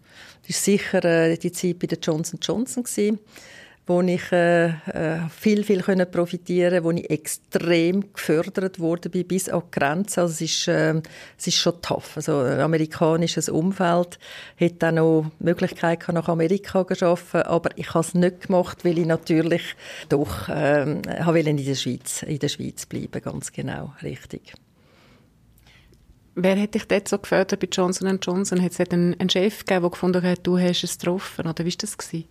Das 0.47 0.57
war 0.57 0.63
sicher 0.63 1.05
äh, 1.05 1.37
die 1.37 1.53
Zeit 1.53 1.79
bei 1.79 1.87
der 1.87 1.99
Johnson 1.99 2.39
Johnson, 2.43 2.83
gewesen, 2.83 3.19
wo 3.87 4.01
ich 4.01 4.31
äh, 4.31 4.67
äh, 4.67 5.29
viel, 5.29 5.65
viel 5.65 5.83
können 5.83 6.09
profitieren 6.11 6.85
wo 6.85 6.93
ich 6.93 7.11
extrem 7.11 8.13
gefördert 8.13 8.79
wurde 8.79 9.09
bis 9.09 9.49
an 9.49 9.63
die 9.67 9.79
Grenze. 9.79 10.23
Also 10.23 10.33
es 10.33 10.41
ist, 10.41 10.69
äh, 10.69 11.01
es 11.37 11.47
ist 11.49 11.57
schon 11.57 11.81
tough. 11.83 12.17
Also 12.17 12.39
ein 12.39 12.61
amerikanisches 12.61 13.49
Umfeld 13.49 14.19
hätte 14.57 14.89
auch 14.89 14.93
noch 14.93 15.31
die 15.41 15.45
Möglichkeit 15.45 16.07
nach 16.09 16.29
Amerika 16.29 16.87
zu 16.87 17.07
arbeiten, 17.07 17.49
aber 17.49 17.71
ich 17.77 17.89
habe 17.93 18.07
es 18.07 18.15
nicht 18.15 18.47
gemacht, 18.47 18.85
weil 18.85 18.99
ich 18.99 19.07
natürlich 19.07 19.63
doch 20.09 20.49
äh, 20.49 20.83
in 20.83 21.03
der 21.03 21.75
Schweiz, 21.75 22.23
in 22.23 22.39
der 22.39 22.49
Schweiz 22.49 22.87
bleiben, 22.87 23.21
ganz 23.21 23.53
genau, 23.53 23.95
richtig. 24.03 24.55
Wer 26.35 26.61
hat 26.61 26.75
dich 26.75 26.89
dort 26.89 27.09
so 27.09 27.19
gefördert 27.19 27.61
bei 27.61 27.69
Johnson 27.71 28.19
Johnson? 28.23 28.63
Hat 28.63 28.73
es 28.73 28.81
einen, 28.81 29.19
einen 29.21 29.29
Chef 29.29 29.61
gegeben, 29.61 29.83
der 29.83 29.91
gefunden 29.91 30.23
hat, 30.23 30.47
du 30.47 30.59
hast 30.59 30.83
es 30.83 30.99
getroffen? 30.99 31.47
Oder 31.47 31.65
wie 31.65 31.71
war 31.71 31.77
das? 31.79 31.99
Gewesen? 31.99 32.29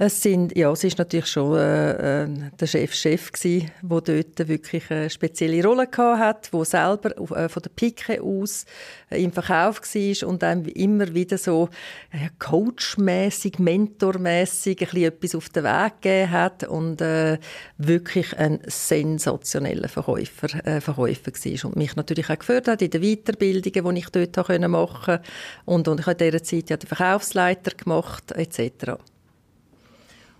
Es 0.00 0.22
sind, 0.22 0.56
ja, 0.56 0.70
es 0.70 0.84
ist 0.84 0.96
natürlich 0.96 1.26
schon 1.26 1.58
äh, 1.58 2.22
äh, 2.22 2.28
der 2.60 2.66
Chef 2.68 2.94
Chef 2.94 3.32
gsi, 3.32 3.68
wo 3.82 3.98
dort 3.98 4.46
wirklich 4.46 4.88
eine 4.92 5.10
spezielle 5.10 5.60
Rolle 5.64 5.88
hat, 5.96 6.52
wo 6.52 6.62
selber 6.62 7.10
äh, 7.36 7.48
von 7.48 7.62
der 7.64 7.70
Pike 7.74 8.22
aus 8.22 8.64
im 9.10 9.32
Verkauf 9.32 9.80
war 9.82 10.28
und 10.28 10.44
einem 10.44 10.66
immer 10.66 11.12
wieder 11.14 11.36
so 11.36 11.68
äh, 12.12 12.28
coachmäßig, 12.38 13.58
mentormäßig 13.58 14.94
ein 14.94 15.02
etwas 15.02 15.34
auf 15.34 15.48
den 15.48 15.64
Weg 15.64 16.00
gegeben 16.00 16.30
hat 16.30 16.62
und 16.62 17.00
äh, 17.00 17.38
wirklich 17.78 18.38
ein 18.38 18.60
sensationeller 18.68 19.88
Verkäufer, 19.88 20.64
äh, 20.64 20.80
Verkäufer 20.80 21.32
war 21.32 21.70
und 21.70 21.76
mich 21.76 21.96
natürlich 21.96 22.30
auch 22.30 22.38
gefördert 22.38 22.68
hat 22.68 22.82
in 22.82 22.90
den 22.90 23.02
Weiterbildungen, 23.02 23.96
die 23.96 24.00
ich 24.00 24.10
dort 24.10 24.36
machen 24.60 25.04
konnte 25.04 25.22
und, 25.64 25.88
und 25.88 25.98
ich 25.98 26.06
habe 26.06 26.24
in 26.24 26.30
dieser 26.30 26.44
Zeit 26.44 26.70
ja 26.70 26.76
den 26.76 26.86
Verkaufsleiter 26.86 27.72
gemacht 27.72 28.30
etc. 28.30 29.00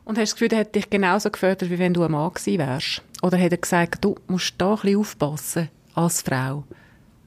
Und 0.09 0.17
hast 0.17 0.33
du 0.33 0.33
das 0.33 0.35
Gefühl, 0.37 0.53
er 0.55 0.61
hat 0.61 0.75
dich 0.75 0.89
genauso 0.89 1.31
gefördert, 1.31 1.69
wie 1.69 1.79
wenn 1.79 1.93
du 1.93 2.03
ein 2.03 2.11
Mann 2.11 2.33
gewesen 2.33 2.59
wärst? 2.59 3.03
Oder 3.21 3.39
hat 3.39 3.53
er 3.53 3.59
gesagt, 3.59 4.03
du 4.03 4.15
musst 4.27 4.55
da 4.57 4.71
ein 4.71 4.77
bisschen 4.81 5.01
aufpassen 5.01 5.69
als 5.93 6.23
Frau? 6.23 6.65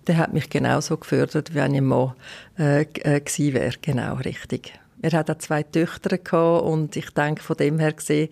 Der 0.07 0.17
hat 0.17 0.33
mich 0.33 0.49
genauso 0.49 0.97
gefördert, 0.97 1.51
wie 1.51 1.57
wenn 1.57 1.75
ich 1.75 1.81
ein 1.81 1.85
Mann 1.85 2.15
äh, 2.57 2.81
äh, 2.81 3.19
gewesen 3.19 3.53
wäre. 3.53 3.75
Genau, 3.83 4.15
richtig. 4.15 4.73
Er 4.99 5.11
hat 5.11 5.29
auch 5.29 5.37
zwei 5.37 5.61
Töchter 5.61 6.17
gehabt 6.17 6.63
und 6.63 6.95
ich 6.95 7.11
denke, 7.11 7.43
von 7.43 7.55
dem 7.55 7.77
her 7.77 7.93
gesehen, 7.93 8.29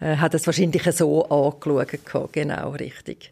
äh, 0.00 0.16
hat 0.16 0.32
es 0.32 0.46
wahrscheinlich 0.46 0.84
so 0.96 1.28
angeschaut 1.28 2.06
gehabt. 2.06 2.32
Genau, 2.32 2.70
richtig. 2.70 3.30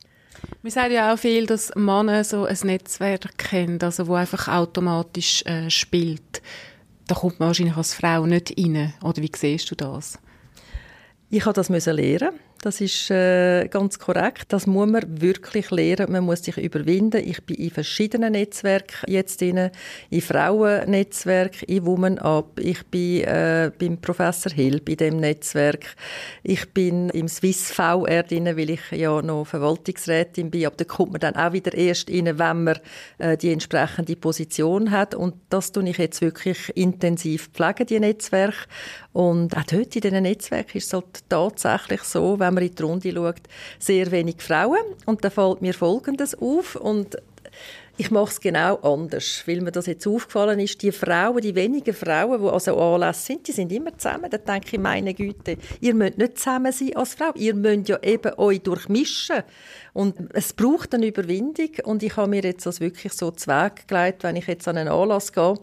Wir 0.61 0.71
sagen 0.71 0.93
ja 0.93 1.15
auch 1.15 1.19
viel, 1.19 1.47
dass 1.47 1.75
Männer 1.75 2.23
so 2.23 2.45
ein 2.45 2.59
Netzwerk 2.65 3.39
kennen, 3.39 3.79
also 3.81 4.09
wo 4.09 4.13
einfach 4.13 4.47
automatisch 4.49 5.43
äh, 5.47 5.71
spielt. 5.71 6.43
Da 7.07 7.15
kommt 7.15 7.41
man 7.41 7.47
wahrscheinlich 7.47 7.79
als 7.79 7.95
Frau 7.95 8.27
nicht 8.27 8.59
rein. 8.59 8.93
Oder 9.03 9.23
wie 9.23 9.33
siehst 9.35 9.71
du 9.71 9.75
das? 9.75 10.19
Ich 11.31 11.47
habe 11.47 11.55
das 11.55 11.69
lernen 11.69 12.41
das 12.63 12.81
ist 12.81 13.11
äh, 13.11 13.69
ganz 13.69 13.99
korrekt. 13.99 14.47
Das 14.49 14.67
muss 14.67 14.89
man 14.89 15.21
wirklich 15.21 15.71
lernen. 15.71 16.13
Man 16.13 16.25
muss 16.25 16.45
sich 16.45 16.59
überwinden. 16.59 17.23
Ich 17.27 17.43
bin 17.45 17.57
in 17.57 17.71
verschiedenen 17.71 18.33
Netzwerken 18.33 19.11
jetzt 19.11 19.41
drin, 19.41 19.71
in 20.11 20.21
Frauennetzwerk, 20.21 21.63
in 21.63 21.87
Woman 21.87 22.19
Up. 22.19 22.61
Ich 22.61 22.87
bin 22.87 23.23
äh, 23.23 23.71
beim 23.79 23.99
Professor 23.99 24.53
Hill 24.53 24.83
bei 24.85 24.95
dem 24.95 25.17
Netzwerk. 25.17 25.97
Ich 26.43 26.71
bin 26.73 27.09
im 27.11 27.29
Swiss 27.29 27.73
VR 27.73 28.25
drin, 28.25 28.45
weil 28.45 28.71
ich 28.71 28.91
ja 28.91 29.23
noch 29.23 29.47
Verwaltungsrätin 29.47 30.51
bin. 30.51 30.67
Aber 30.67 30.77
da 30.77 30.85
kommt 30.85 31.13
man 31.13 31.21
dann 31.21 31.37
auch 31.37 31.55
wieder 31.55 31.73
erst 31.73 32.11
rein, 32.11 32.27
wenn 32.39 32.65
man 32.65 32.79
äh, 33.19 33.39
die 33.39 33.53
entsprechende 33.53 34.17
Position 34.17 34.91
hat. 34.91 35.15
Und 35.15 35.35
das 35.49 35.73
tue 35.73 35.89
ich 35.89 35.97
jetzt 35.97 36.21
wirklich 36.21 36.77
intensiv 36.77 37.49
pflegen, 37.55 37.87
die 37.87 38.01
Netzwerke. 38.01 38.67
Und 39.13 39.57
auch 39.57 39.65
dort 39.65 39.97
in 39.97 40.03
diesen 40.03 40.23
Netzwerken 40.23 40.79
ist 40.79 40.87
es 40.87 40.93
halt 40.93 41.29
tatsächlich 41.29 42.03
so, 42.03 42.39
wenn 42.39 42.55
man 42.55 42.63
in 42.63 42.75
die 42.75 42.83
Runde 42.83 43.13
schaut, 43.13 43.43
sehr 43.79 44.11
wenig 44.11 44.41
Frauen. 44.41 44.85
Und 45.07 45.25
da 45.25 45.31
fällt 45.31 45.63
mir 45.63 45.75
Folgendes 45.75 46.37
auf. 46.37 46.77
Und 46.77 47.17
ich 48.01 48.11
mache 48.11 48.31
es 48.31 48.41
genau 48.41 48.77
anders, 48.77 49.43
weil 49.45 49.61
mir 49.61 49.73
das 49.73 49.85
jetzt 49.85 50.07
aufgefallen 50.07 50.59
ist. 50.59 50.81
Die 50.81 50.91
Frauen, 50.91 51.43
die 51.43 51.55
wenigen 51.55 51.93
Frauen, 51.93 52.41
die 52.41 52.49
also 52.49 52.75
Anlässe 52.81 53.27
sind, 53.27 53.47
die 53.47 53.53
sind 53.53 53.71
immer 53.73 53.97
zusammen. 53.99 54.31
Da 54.31 54.39
denke 54.39 54.77
ich, 54.77 54.79
meine 54.81 55.13
Güte, 55.13 55.59
ihr 55.83 55.95
müsst 55.95 56.17
nicht 56.17 56.39
zusammen 56.39 56.73
sein 56.73 56.97
als 56.97 57.13
Frau. 57.13 57.31
Ihr 57.35 57.55
müsst 57.55 57.91
ja 57.91 58.03
eben 58.03 58.33
euch 58.39 58.63
durchmischen. 58.63 59.43
Und 59.93 60.17
es 60.33 60.53
braucht 60.53 60.95
eine 60.95 61.07
Überwindung 61.07 61.71
und 61.85 62.03
ich 62.03 62.17
habe 62.17 62.31
mir 62.31 62.43
jetzt 62.43 62.65
das 62.65 62.81
wirklich 62.81 63.13
so 63.13 63.33
zu 63.33 63.49
Weg 63.49 63.89
gelegt, 63.89 64.23
wenn 64.23 64.37
ich 64.37 64.47
jetzt 64.47 64.69
an 64.69 64.77
einen 64.77 64.89
Anlass 64.89 65.33
gehe, 65.33 65.55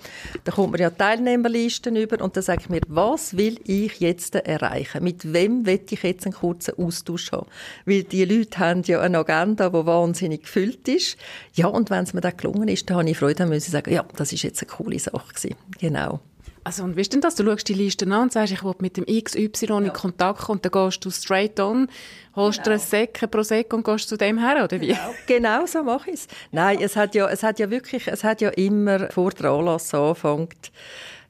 da 0.43 0.52
kommt 0.52 0.73
mir 0.73 0.80
ja 0.80 0.89
Teilnehmerlisten 0.89 1.95
über 1.95 2.21
und 2.21 2.36
dann 2.36 2.43
sage 2.43 2.62
ich 2.63 2.69
mir, 2.69 2.82
was 2.88 3.38
will 3.38 3.58
ich 3.63 4.00
jetzt 4.00 4.36
erreichen? 4.36 5.04
Mit 5.04 5.32
wem 5.32 5.65
will 5.65 5.80
ich 5.89 6.04
jetzt 6.04 6.26
einen 6.26 6.36
kurzen 6.36 6.78
Austausch 6.78 7.32
haben? 7.32 7.47
Weil 7.86 8.04
die 8.04 8.26
Leute 8.26 8.60
haben 8.60 8.84
ja 8.84 9.00
eine 9.00 9.19
Agenda, 9.19 9.69
die 9.69 9.86
wahnsinnig 9.86 10.43
gefüllt 10.43 10.88
ist. 10.89 11.17
Ja, 11.54 11.67
und 11.67 11.89
wenn 11.89 12.04
es 12.04 12.13
mir 12.13 12.21
dann 12.31 12.37
gelungen 12.37 12.67
ist, 12.67 12.89
dann 12.89 12.97
habe 12.97 13.09
ich 13.09 13.17
Freude, 13.17 13.55
ich 13.55 13.63
sagen, 13.65 13.91
ja, 13.91 14.05
das 14.15 14.33
ist 14.33 14.43
jetzt 14.43 14.61
eine 14.61 14.71
coole 14.71 14.99
Sache 14.99 15.33
gewesen. 15.33 15.55
Genau. 15.79 16.19
Also, 16.67 16.83
und 16.83 16.97
wie 16.97 17.01
ist 17.01 17.13
denn 17.13 17.21
das? 17.21 17.35
Du 17.35 17.45
schaust 17.45 17.69
die 17.69 17.73
Liste 17.73 18.05
an 18.05 18.23
und 18.23 18.33
sagst, 18.33 18.51
ich 18.51 18.61
will 18.61 18.73
mit 18.79 18.97
dem 18.97 19.05
XY 19.05 19.67
ja. 19.67 19.77
in 19.79 19.93
Kontakt 19.93 20.41
kommen, 20.41 20.57
und 20.57 20.65
dann 20.65 20.71
gehst 20.73 21.05
du 21.05 21.09
straight 21.09 21.57
on, 21.61 21.87
holst 22.35 22.57
genau. 22.57 22.75
dir 22.75 22.81
ein 22.81 22.85
Säckchen 22.85 23.29
Prosecco 23.29 23.77
und 23.77 23.85
gehst 23.85 24.09
zu 24.09 24.17
dem 24.17 24.37
her, 24.37 24.65
oder 24.65 24.81
wie? 24.81 24.87
Genau, 24.87 25.13
genau 25.27 25.65
so 25.65 25.81
mache 25.83 26.09
ich 26.09 26.15
es. 26.15 26.27
Nein, 26.51 26.79
es 26.81 26.97
hat 26.97 27.15
ja, 27.15 27.29
es 27.29 27.41
hat 27.41 27.59
ja 27.59 27.69
wirklich, 27.69 28.07
es 28.07 28.25
hat 28.25 28.41
ja 28.41 28.49
immer 28.49 29.09
vor 29.11 29.31
der 29.31 29.51
Anlass 29.51 29.93
anfängt, 29.93 30.73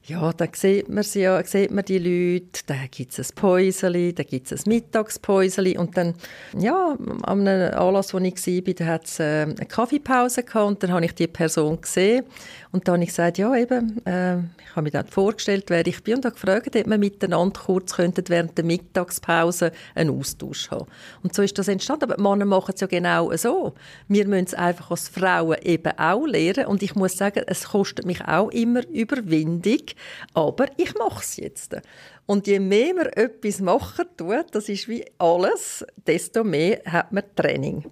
ja, 0.08 0.32
da 0.32 0.46
sieht 0.52 0.88
man 0.88 1.04
sie 1.04 1.20
ja, 1.20 1.42
sieht 1.44 1.70
man 1.70 1.84
die 1.84 1.98
Leute, 1.98 2.62
da 2.66 2.74
gibt 2.90 3.18
es 3.18 3.30
ein 3.30 3.34
Päuseli, 3.34 4.14
da 4.14 4.22
gibt 4.22 4.50
es 4.50 4.64
ein 4.64 4.68
Mittagspäuseli 4.70 5.76
und 5.76 5.96
dann, 5.96 6.14
ja, 6.58 6.96
an 7.22 7.46
einem 7.46 7.74
Anlass, 7.74 8.14
wo 8.14 8.18
ich 8.18 8.46
war, 8.46 8.74
da 8.74 8.84
hat 8.86 9.04
es 9.04 9.20
äh, 9.20 9.42
eine 9.42 9.54
Kaffeepause 9.54 10.42
gehabt 10.44 10.66
und 10.66 10.82
dann 10.82 10.92
habe 10.92 11.04
ich 11.04 11.14
die 11.14 11.26
Person 11.26 11.80
gesehen 11.80 12.24
und 12.72 12.86
dann 12.86 12.94
habe 12.94 13.04
ich 13.04 13.10
gesagt, 13.10 13.38
ja 13.38 13.54
eben, 13.54 14.04
äh, 14.06 14.38
ich 14.38 14.76
habe 14.76 14.82
mir 14.82 14.90
dann 14.90 15.06
vorgestellt, 15.06 15.64
wer 15.68 15.86
ich 15.86 16.02
bin 16.02 16.16
und 16.16 16.24
habe 16.24 16.34
gefragt, 16.34 16.76
ob 16.76 16.86
wir 16.86 16.98
miteinander 16.98 17.60
kurz 17.60 17.94
könnten 17.94 18.24
während 18.28 18.58
der 18.58 18.64
Mittagspause 18.64 19.72
einen 19.94 20.18
Austausch 20.18 20.70
haben. 20.70 20.86
Und 21.22 21.34
so 21.34 21.42
ist 21.42 21.56
das 21.58 21.68
entstanden. 21.68 22.04
Aber 22.04 22.16
die 22.16 22.22
Männer 22.22 22.44
machen 22.44 22.72
es 22.74 22.80
ja 22.80 22.86
genau 22.86 23.34
so. 23.36 23.74
Wir 24.08 24.26
müssen 24.26 24.44
es 24.44 24.54
einfach 24.54 24.90
als 24.90 25.08
Frauen 25.08 25.56
eben 25.62 25.98
auch 25.98 26.26
lernen 26.26 26.66
und 26.66 26.82
ich 26.82 26.94
muss 26.94 27.16
sagen, 27.16 27.42
es 27.46 27.68
kostet 27.68 28.04
mich 28.04 28.22
auch 28.26 28.50
immer 28.50 28.86
Überwindung, 28.88 29.80
aber 30.34 30.66
ich 30.76 30.94
mache 30.94 31.22
es 31.22 31.36
jetzt. 31.36 31.76
Und 32.26 32.46
je 32.46 32.60
mehr 32.60 32.94
man 32.94 33.06
etwas 33.06 33.60
machen 33.60 34.06
tut, 34.16 34.46
das 34.52 34.68
ist 34.68 34.88
wie 34.88 35.04
alles, 35.18 35.84
desto 36.06 36.44
mehr 36.44 36.80
hat 36.84 37.12
man 37.12 37.24
Training. 37.34 37.84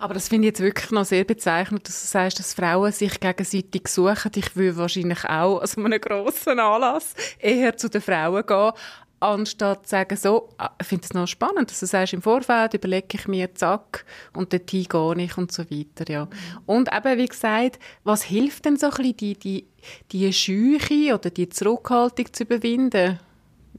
Aber 0.00 0.14
das 0.14 0.28
finde 0.28 0.48
ich 0.48 0.52
jetzt 0.52 0.62
wirklich 0.62 0.90
noch 0.92 1.04
sehr 1.04 1.24
bezeichnend, 1.24 1.86
dass 1.86 2.00
du 2.00 2.08
sagst, 2.08 2.38
dass 2.38 2.54
Frauen 2.54 2.90
sich 2.90 3.20
gegenseitig 3.20 3.86
suchen. 3.86 4.32
Ich 4.34 4.56
würde 4.56 4.78
wahrscheinlich 4.78 5.24
auch 5.26 5.60
an 5.60 5.66
so 5.66 5.84
einem 5.84 6.00
grossen 6.00 6.58
Anlass 6.58 7.14
eher 7.38 7.76
zu 7.76 7.90
den 7.90 8.00
Frauen 8.00 8.46
gehen, 8.46 8.72
anstatt 9.20 9.86
zu 9.86 9.90
sagen, 9.90 10.16
so, 10.16 10.48
ah, 10.58 10.70
ich 10.80 10.86
finde 10.86 11.04
es 11.04 11.14
noch 11.14 11.28
spannend, 11.28 11.70
dass 11.70 11.80
du 11.80 11.86
sagst, 11.86 12.14
im 12.14 12.22
Vorfeld 12.22 12.74
überlege 12.74 13.06
ich 13.12 13.28
mir, 13.28 13.54
zack, 13.54 14.04
und 14.34 14.52
dorthin 14.52 14.84
gehe 14.84 15.24
ich 15.24 15.36
und 15.36 15.52
so 15.52 15.62
weiter, 15.70 16.10
ja. 16.10 16.28
Und 16.66 16.88
eben, 16.92 17.18
wie 17.18 17.26
gesagt, 17.26 17.78
was 18.02 18.22
hilft 18.22 18.64
denn 18.64 18.76
so 18.76 18.86
ein 18.86 18.92
bisschen, 18.92 19.16
die, 19.16 19.34
die, 19.34 19.66
die 20.10 20.32
Scheuche 20.32 21.14
oder 21.14 21.30
die 21.30 21.48
Zurückhaltung 21.48 22.32
zu 22.32 22.44
überwinden? 22.44 23.20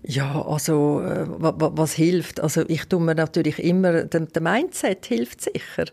Ja, 0.04 0.42
also 0.44 1.02
äh, 1.02 1.26
was 1.30 1.94
hilft? 1.94 2.40
Also 2.40 2.64
ich 2.68 2.86
tue 2.86 3.00
mir 3.00 3.14
natürlich 3.14 3.60
immer, 3.60 4.04
der, 4.04 4.22
der 4.22 4.42
Mindset 4.42 5.06
hilft 5.06 5.42
sicher. 5.42 5.86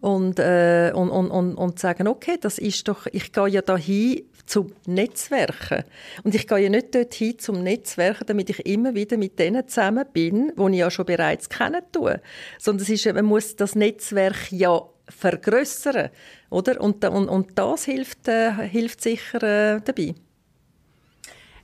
Und, 0.00 0.38
äh, 0.38 0.92
und, 0.94 1.10
und, 1.10 1.30
und, 1.30 1.54
und 1.56 1.78
sagen, 1.78 2.06
okay, 2.06 2.38
das 2.40 2.58
ist 2.58 2.86
doch, 2.86 3.06
ich 3.10 3.32
gehe 3.32 3.48
ja 3.48 3.62
dahin 3.62 4.22
zum 4.48 4.72
Netzwerken. 4.86 5.84
Und 6.24 6.34
ich 6.34 6.46
gehe 6.46 6.58
ja 6.58 6.68
nicht 6.70 6.94
dorthin 6.94 7.38
zum 7.38 7.62
Netzwerken, 7.62 8.26
damit 8.26 8.50
ich 8.50 8.64
immer 8.66 8.94
wieder 8.94 9.16
mit 9.16 9.38
denen 9.38 9.68
zusammen 9.68 10.06
bin, 10.12 10.52
die 10.56 10.72
ich 10.72 10.78
ja 10.78 10.90
schon 10.90 11.06
bereits 11.06 11.48
kennen 11.48 11.82
tue. 11.92 12.20
Sondern 12.58 12.82
es 12.82 12.88
ist, 12.88 13.12
man 13.12 13.26
muss 13.26 13.56
das 13.56 13.74
Netzwerk 13.74 14.50
ja 14.50 14.82
vergrößern, 15.08 16.08
oder? 16.50 16.80
Und, 16.80 17.04
und, 17.04 17.28
und 17.28 17.58
das 17.58 17.84
hilft, 17.84 18.28
äh, 18.28 18.52
hilft 18.52 19.02
sicher 19.02 19.42
äh, 19.42 19.80
dabei. 19.84 20.14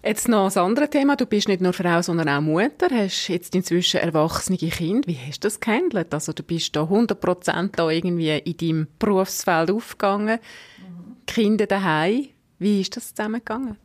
Jetzt 0.04 0.28
noch 0.28 0.54
ein 0.54 0.62
anderes 0.62 0.90
Thema. 0.90 1.16
Du 1.16 1.24
bist 1.24 1.48
nicht 1.48 1.62
nur 1.62 1.72
Frau, 1.72 2.02
sondern 2.02 2.28
auch 2.28 2.42
Mutter. 2.42 2.88
Hast 2.90 3.28
jetzt 3.28 3.54
inzwischen 3.54 4.00
erwachsene 4.00 4.58
Kinder. 4.58 5.08
Wie 5.08 5.18
hast 5.26 5.42
du 5.42 5.46
das 5.46 5.60
gehandelt? 5.60 6.12
Also 6.12 6.34
du 6.34 6.42
bist 6.42 6.76
da 6.76 6.82
100% 6.82 7.70
da 7.74 7.88
irgendwie 7.88 8.36
in 8.36 8.56
deinem 8.58 8.86
Berufsfeld 8.98 9.70
aufgegangen. 9.70 10.38
Mhm. 10.78 11.16
Kinder 11.26 11.66
daheim. 11.66 12.33
Wie 12.58 12.80
ist 12.80 12.96
das 12.96 13.14
zusammengegangen? 13.14 13.76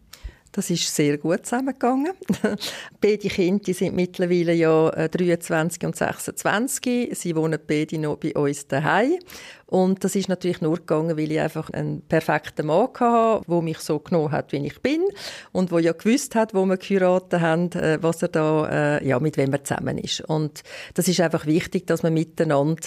Das 0.52 0.72
ist 0.72 0.96
sehr 0.96 1.20
gut 1.20 1.46
zusammengegangen. 1.46 2.14
beide 3.02 3.28
Kinder 3.30 3.72
sind 3.72 3.96
mittlerweile 3.96 4.54
ja 4.54 4.90
23 4.90 5.84
äh, 5.84 5.86
und 5.86 5.96
26. 5.96 7.10
Sie 7.14 7.36
wohnen 7.36 7.60
beide 7.68 8.00
noch 8.00 8.18
bei 8.18 8.34
uns 8.34 8.68
daheim. 8.68 9.20
Und 9.68 10.04
das 10.04 10.16
ist 10.16 10.28
natürlich 10.28 10.62
nur 10.62 10.78
gegangen, 10.78 11.18
weil 11.18 11.32
ich 11.32 11.40
einfach 11.40 11.70
einen 11.70 12.02
perfekten 12.02 12.66
Mann 12.66 12.88
hatte, 13.00 13.46
der 13.48 13.62
mich 13.62 13.78
so 13.78 14.00
genommen 14.00 14.32
hat, 14.32 14.52
wie 14.52 14.66
ich 14.66 14.82
bin. 14.82 15.04
Und 15.52 15.72
wo 15.72 15.78
ja 15.78 15.92
gewusst 15.92 16.34
hat, 16.34 16.56
wo 16.56 16.66
wir 16.66 16.78
geheiratet 16.78 17.42
haben, 17.42 17.72
äh, 17.74 18.00
was 18.02 18.24
er 18.24 18.30
da, 18.30 18.98
äh, 18.98 19.08
ja, 19.08 19.20
mit 19.20 19.38
wem 19.38 19.54
er 19.54 19.64
zusammen 19.64 20.00
ist. 20.00 20.22
Und 20.22 20.64
das 20.96 21.08
ist 21.08 21.20
einfach 21.20 21.46
wichtig, 21.46 21.86
dass 21.86 22.02
man 22.02 22.16
miteinander 22.16 22.82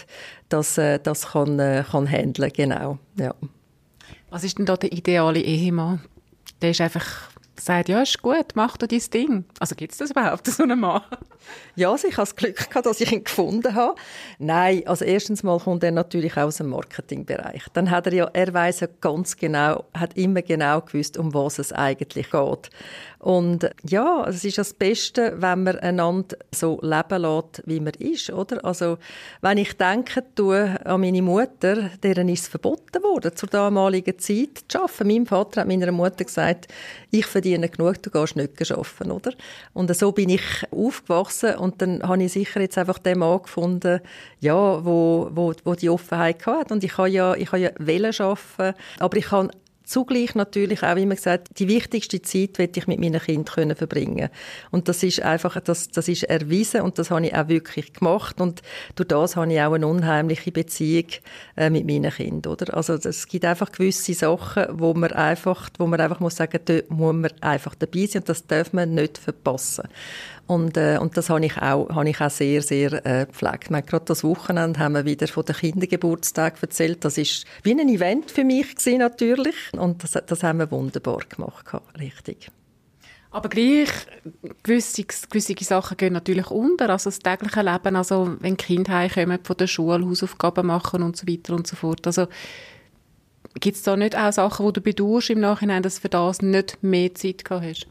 das, 0.49 0.75
das 0.75 1.29
kann, 1.29 1.57
kann 1.57 2.11
handeln, 2.11 2.51
genau, 2.53 2.99
ja. 3.16 3.35
Was 4.33 4.45
ist 4.45 4.57
denn 4.57 4.64
da 4.64 4.79
der 4.79 4.92
ideale 4.92 5.42
Ehemann? 5.42 6.01
Der 6.62 6.71
ist 6.71 6.81
einfach 6.81 7.29
sagt, 7.64 7.88
ja, 7.88 8.03
ist 8.03 8.20
gut, 8.22 8.53
mach 8.55 8.77
doch 8.77 8.87
dein 8.87 9.03
Ding. 9.12 9.44
Also 9.59 9.75
gibt 9.75 9.92
es 9.92 9.98
das 9.98 10.11
überhaupt, 10.11 10.46
so 10.48 10.62
einen 10.62 10.81
Mann? 10.81 11.03
Ja, 11.75 11.90
also 11.90 12.09
ich 12.09 12.16
habe 12.16 12.22
das 12.22 12.37
Glück 12.37 12.57
gehabt, 12.68 12.87
dass 12.87 13.01
ich 13.01 13.12
ihn 13.12 13.25
gefunden 13.25 13.75
habe. 13.75 13.94
Nein, 14.38 14.83
also 14.87 15.05
erstens 15.05 15.42
mal 15.42 15.59
kommt 15.59 15.83
er 15.83 15.90
natürlich 15.90 16.37
aus 16.37 16.57
dem 16.57 16.68
Marketingbereich. 16.68 17.64
Dann 17.72 17.90
hat 17.90 18.07
er 18.07 18.14
ja, 18.14 18.31
er 18.33 18.53
weiß 18.53 18.81
ja 18.81 18.88
ganz 19.01 19.37
genau, 19.37 19.85
hat 19.94 20.16
immer 20.16 20.42
genau 20.42 20.81
gewusst, 20.81 21.16
um 21.16 21.35
was 21.35 21.59
es 21.59 21.72
eigentlich 21.72 22.31
geht. 22.31 22.70
Und 23.22 23.70
ja, 23.88 24.27
es 24.29 24.44
ist 24.44 24.59
das 24.59 24.75
Beste, 24.75 25.35
wenn 25.40 25.62
man 25.62 25.79
einander 25.79 26.37
so 26.53 26.81
leben 26.83 27.22
lässt, 27.22 27.62
wie 27.66 27.79
man 27.79 27.94
ist, 27.94 28.31
oder? 28.31 28.64
Also, 28.64 28.98
wenn 29.42 29.59
ich 29.59 29.77
denke 29.77 30.25
tue 30.35 30.85
an 30.85 31.01
meine 31.01 31.22
Mutter, 31.22 31.90
deren 32.03 32.29
ist 32.29 32.42
es 32.42 32.48
verboten 32.48 33.01
worden, 33.05 33.37
zur 33.37 33.48
damaligen 33.48 34.18
Zeit 34.18 34.64
zu 34.66 34.81
arbeiten. 34.81 35.07
Mein 35.07 35.27
Vater 35.27 35.61
hat 35.61 35.68
meiner 35.68 35.92
Mutter 35.92 36.25
gesagt, 36.25 36.66
ich 37.12 37.27
verdiene 37.27 37.68
genug, 37.68 38.03
du 38.03 38.11
gehst 38.11 38.37
nicht 38.37 38.72
arbeiten, 38.72 39.11
oder? 39.11 39.33
Und 39.75 39.94
so 39.94 40.12
bin 40.12 40.31
ich 40.31 40.42
aufgewachsen 40.70 41.57
und 41.57 41.83
dann 41.83 42.03
habe 42.03 42.22
ich 42.25 42.33
sicher 42.33 42.61
jetzt 42.61 42.79
einfach 42.79 42.98
den 42.98 43.18
Mann 43.18 43.42
gefunden, 43.42 44.01
ja, 44.40 44.83
wo, 44.83 45.29
wo, 45.31 45.53
wo 45.62 45.75
die 45.75 45.90
Offenheit 45.90 46.44
hatte. 46.46 46.72
Und 46.72 46.83
ich 46.83 46.96
habe 46.96 47.11
ja, 47.11 47.35
ich 47.35 47.48
habe 47.48 47.59
ja 47.59 47.70
wollen 47.79 48.14
arbeiten, 48.18 48.79
aber 48.98 49.16
ich 49.18 49.31
habe 49.31 49.51
zugleich 49.93 50.35
natürlich 50.35 50.83
auch 50.83 50.97
immer 50.97 51.15
gesagt, 51.15 51.59
die 51.59 51.69
wichtigste 51.69 52.23
Zeit 52.23 52.59
will 52.59 52.71
ich 52.75 52.87
mit 52.87 52.99
meinen 52.99 53.21
Kindern 53.21 53.77
verbringen 53.77 54.31
Und 54.71 54.89
das 54.89 55.03
ist 55.03 55.21
einfach, 55.21 55.61
das, 55.61 55.91
das 55.91 56.09
ist 56.09 56.25
erwiesen 56.25 56.81
und 56.81 56.99
das 56.99 57.11
habe 57.11 57.27
ich 57.27 57.35
auch 57.35 57.49
wirklich 57.49 57.93
gemacht 57.93 58.41
und 58.41 58.63
durch 58.97 59.09
das 59.09 59.37
habe 59.37 59.53
ich 59.53 59.61
auch 59.61 59.75
eine 59.75 59.87
unheimliche 59.87 60.51
Beziehung 60.51 61.09
äh, 61.57 61.69
mit 61.69 61.87
meinen 61.87 62.11
Kindern, 62.11 62.55
oder? 62.55 62.75
Also 62.75 62.95
es 62.95 63.29
gibt 63.29 63.45
einfach 63.45 63.71
gewisse 63.71 64.15
Sachen, 64.15 64.67
wo 64.71 64.95
man 64.95 65.13
einfach, 65.13 65.69
wo 65.79 65.87
man 65.87 66.01
einfach 66.01 66.21
muss 66.21 66.37
sagen, 66.37 66.59
da 66.65 66.79
muss 66.89 67.15
man 67.15 67.31
einfach 67.43 67.75
dabei 67.75 68.07
sein 68.07 68.23
und 68.23 68.29
das 68.31 68.47
darf 68.47 68.73
man 68.73 68.95
nicht 68.95 69.19
verpassen. 69.19 69.89
Und, 70.47 70.77
äh, 70.77 70.99
und 71.01 71.17
das 71.17 71.31
habe 71.31 71.45
ich 71.45 71.57
auch, 71.59 71.89
habe 71.91 72.09
ich 72.09 72.21
auch 72.21 72.31
sehr, 72.31 72.63
sehr 72.63 73.07
äh, 73.07 73.27
gepflegt. 73.27 73.71
Meine, 73.71 73.85
gerade 73.85 74.05
das 74.07 74.25
Wochenende 74.25 74.81
haben 74.81 74.95
wir 74.95 75.05
wieder 75.05 75.29
von 75.29 75.45
den 75.45 75.55
Kindergeburtstag 75.55 76.61
erzählt. 76.61 77.05
Das 77.05 77.17
ist 77.17 77.47
wie 77.63 77.73
ein 77.73 77.89
Event 77.89 78.31
für 78.31 78.45
mich 78.45 78.75
gewesen, 78.75 78.99
natürlich. 78.99 79.55
Und 79.73 80.03
das, 80.03 80.19
das 80.27 80.43
haben 80.43 80.59
wir 80.59 80.71
wunderbar 80.71 81.21
gemacht, 81.29 81.67
richtig. 81.99 82.51
Aber 83.33 83.49
gleich, 83.49 83.89
gewisse, 84.63 85.05
gewisse 85.05 85.55
Sachen 85.65 85.97
gehen 85.97 86.13
natürlich 86.13 86.51
unter, 86.51 86.91
also 86.91 87.09
das 87.09 87.19
tägliche 87.19 87.63
Leben, 87.63 87.97
also 87.97 88.37
wenn 88.41 88.59
Kinder 88.59 88.93
heimkommen 88.93 89.39
von 89.43 89.57
der 89.57 89.67
Schule, 89.67 90.05
Hausaufgaben 90.05 90.67
machen 90.67 91.03
und 91.03 91.17
so 91.17 91.27
weiter 91.27 91.55
und 91.55 91.67
so 91.67 91.75
fort. 91.75 92.07
Also 92.07 92.27
gibt 93.59 93.79
es 93.79 93.83
da 93.85 93.97
nicht 93.97 94.19
auch 94.19 94.33
Sachen, 94.33 94.67
wo 94.67 94.71
du 94.71 94.83
bedauerst 94.83 95.31
im 95.31 95.41
Nachhinein, 95.41 95.83
dass 95.83 95.95
du 95.95 96.03
für 96.03 96.09
das 96.11 96.43
nicht 96.43 96.83
mehr 96.83 97.15
Zeit 97.15 97.47
gehabt 97.47 97.65
hast? 97.65 97.87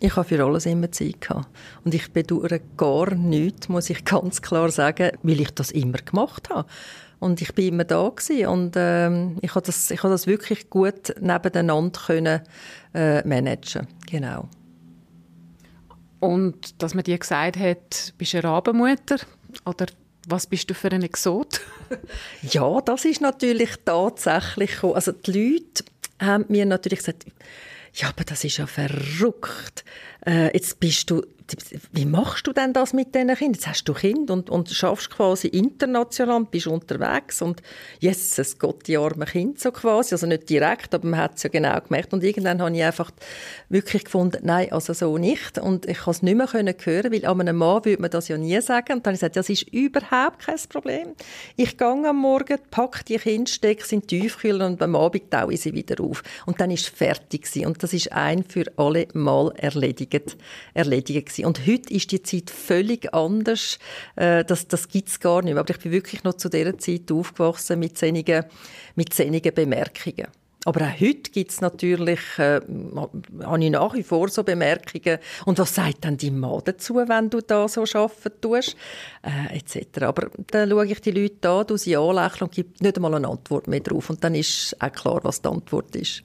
Ich 0.00 0.16
habe 0.16 0.28
für 0.28 0.44
alles 0.44 0.66
immer 0.66 0.90
Zeit 0.90 1.20
gehabt. 1.20 1.48
Und 1.84 1.94
ich 1.94 2.12
bedauere 2.12 2.60
gar 2.76 3.14
nichts, 3.14 3.68
muss 3.68 3.90
ich 3.90 4.04
ganz 4.04 4.42
klar 4.42 4.70
sagen, 4.70 5.12
weil 5.22 5.40
ich 5.40 5.50
das 5.50 5.70
immer 5.70 5.98
gemacht 5.98 6.50
habe. 6.50 6.68
Und 7.20 7.40
ich 7.40 7.54
bin 7.54 7.68
immer 7.68 7.84
da 7.84 8.08
gewesen. 8.08 8.46
und 8.48 8.74
ähm, 8.76 9.38
ich 9.40 9.54
habe 9.54 9.64
das, 9.64 9.90
ich 9.90 10.02
habe 10.02 10.12
das 10.12 10.26
wirklich 10.26 10.68
gut 10.68 11.14
nebeneinander 11.20 12.00
können 12.06 12.40
äh, 12.92 13.26
managen. 13.26 13.86
Genau. 14.10 14.48
Und 16.20 16.82
dass 16.82 16.94
man 16.94 17.04
dir 17.04 17.18
gesagt 17.18 17.58
hat, 17.58 18.14
bist 18.18 18.32
du 18.32 18.38
eine 18.38 18.48
Rabenmutter 18.48 19.16
oder 19.64 19.86
was 20.26 20.46
bist 20.46 20.70
du 20.70 20.74
für 20.74 20.90
ein 20.90 21.02
Exot? 21.02 21.60
ja, 22.42 22.80
das 22.80 23.04
ist 23.04 23.20
natürlich 23.20 23.70
tatsächlich 23.84 24.76
so. 24.78 24.94
Also 24.94 25.12
die 25.12 25.32
Leute 25.32 25.84
haben 26.20 26.46
mir 26.48 26.66
natürlich 26.66 27.00
gesagt, 27.00 27.26
ja, 27.94 28.08
aber 28.08 28.24
das 28.24 28.44
ist 28.44 28.56
ja 28.58 28.66
verrückt. 28.66 29.84
äh, 30.26 30.52
jetzt 30.52 30.80
bist 30.80 31.10
du 31.10 31.22
wie 31.92 32.06
machst 32.06 32.46
du 32.46 32.52
denn 32.52 32.72
das 32.72 32.94
mit 32.94 33.14
diesen 33.14 33.28
Kindern? 33.28 33.52
Jetzt 33.52 33.66
hast 33.66 33.84
du 33.84 33.92
Kind 33.92 34.30
und, 34.30 34.48
und 34.48 34.70
schaffst 34.70 35.10
quasi 35.10 35.48
international 35.48 36.44
bist 36.50 36.66
unterwegs 36.66 37.42
und 37.42 37.60
Jesus 38.00 38.58
Gott, 38.58 38.86
die 38.86 38.96
armen 38.96 39.26
Kinder 39.26 39.58
so 39.58 39.70
quasi, 39.70 40.14
also 40.14 40.26
nicht 40.26 40.48
direkt, 40.48 40.94
aber 40.94 41.06
man 41.06 41.20
hat 41.20 41.36
es 41.36 41.42
ja 41.42 41.50
genau 41.50 41.78
gemerkt 41.80 42.14
und 42.14 42.24
irgendwann 42.24 42.62
habe 42.62 42.74
ich 42.74 42.82
einfach 42.82 43.10
wirklich 43.68 44.04
gefunden, 44.04 44.38
nein, 44.42 44.72
also 44.72 44.94
so 44.94 45.18
nicht 45.18 45.58
und 45.58 45.86
ich 45.86 45.98
konnte 45.98 46.18
es 46.18 46.22
nicht 46.22 46.36
mehr 46.36 46.46
können 46.46 46.74
hören, 46.82 47.12
weil 47.12 47.26
an 47.26 47.40
einem 47.40 47.56
Mann 47.56 47.84
würde 47.84 48.00
man 48.00 48.10
das 48.10 48.28
ja 48.28 48.38
nie 48.38 48.58
sagen 48.62 48.94
und 48.94 49.06
dann 49.06 49.12
habe 49.12 49.14
ich 49.14 49.20
gesagt, 49.20 49.36
das 49.36 49.50
ist 49.50 49.68
überhaupt 49.70 50.46
kein 50.46 50.58
Problem. 50.70 51.08
Ich 51.56 51.76
gehe 51.76 51.88
am 51.88 52.16
Morgen, 52.16 52.58
packe 52.70 53.04
die 53.04 53.18
Kinder, 53.18 53.50
stecke 53.50 53.86
sie 53.86 53.96
in 53.96 54.00
die 54.00 54.20
Tiefkühler 54.20 54.66
und 54.66 54.80
am 54.80 54.96
Abend 54.96 55.30
taue 55.30 55.52
ich 55.52 55.60
sie 55.60 55.74
wieder 55.74 56.02
auf 56.02 56.22
und 56.46 56.58
dann 56.58 56.70
ist 56.70 56.84
es 56.84 56.88
fertig 56.88 57.42
gewesen. 57.42 57.66
und 57.66 57.82
das 57.82 57.92
ist 57.92 58.12
ein 58.12 58.44
für 58.44 58.64
alle 58.76 59.08
Mal 59.12 59.52
erledigt, 59.56 60.38
erledigt 60.72 61.33
gewesen. 61.36 61.46
Und 61.46 61.66
heute 61.66 61.92
ist 61.92 62.12
die 62.12 62.22
Zeit 62.22 62.50
völlig 62.50 63.12
anders. 63.14 63.78
Äh, 64.16 64.44
das 64.44 64.68
das 64.68 64.88
gibt 64.88 65.08
es 65.08 65.20
gar 65.20 65.42
nicht 65.42 65.54
mehr. 65.54 65.60
Aber 65.60 65.70
ich 65.70 65.80
bin 65.80 65.92
wirklich 65.92 66.24
noch 66.24 66.34
zu 66.34 66.48
dieser 66.48 66.78
Zeit 66.78 67.10
aufgewachsen 67.10 67.78
mit 67.78 67.98
solchen, 67.98 68.44
mit 68.94 69.54
Bemerkungen. 69.54 70.26
Aber 70.66 70.86
auch 70.86 71.00
heute 71.00 71.30
gibt 71.30 71.50
es 71.50 71.60
natürlich, 71.60 72.20
äh, 72.38 72.60
habe 73.42 73.64
ich 73.64 73.70
nach 73.70 73.94
wie 73.94 74.02
vor 74.02 74.28
so 74.28 74.42
Bemerkungen. 74.42 75.18
Und 75.44 75.58
was 75.58 75.74
sagt 75.74 76.04
dann 76.04 76.16
dein 76.16 76.38
Mann 76.38 76.62
dazu, 76.64 76.96
wenn 76.96 77.28
du 77.28 77.40
da 77.42 77.68
so 77.68 77.82
arbeiten 77.82 78.40
tust? 78.40 78.76
Äh, 79.22 79.58
etc. 79.58 80.04
Aber 80.04 80.30
dann 80.50 80.70
schaue 80.70 80.86
ich 80.86 81.00
die 81.00 81.10
Leute 81.10 81.50
an, 81.50 81.66
du 81.66 81.76
sie 81.76 81.96
anlächeln 81.96 82.48
und 82.48 82.52
gebe 82.52 82.70
nicht 82.80 82.96
einmal 82.96 83.14
eine 83.14 83.28
Antwort 83.28 83.68
mehr 83.68 83.80
drauf. 83.80 84.08
Und 84.08 84.24
dann 84.24 84.34
ist 84.34 84.74
auch 84.80 84.92
klar, 84.92 85.20
was 85.22 85.42
die 85.42 85.48
Antwort 85.48 85.94
ist. 85.96 86.22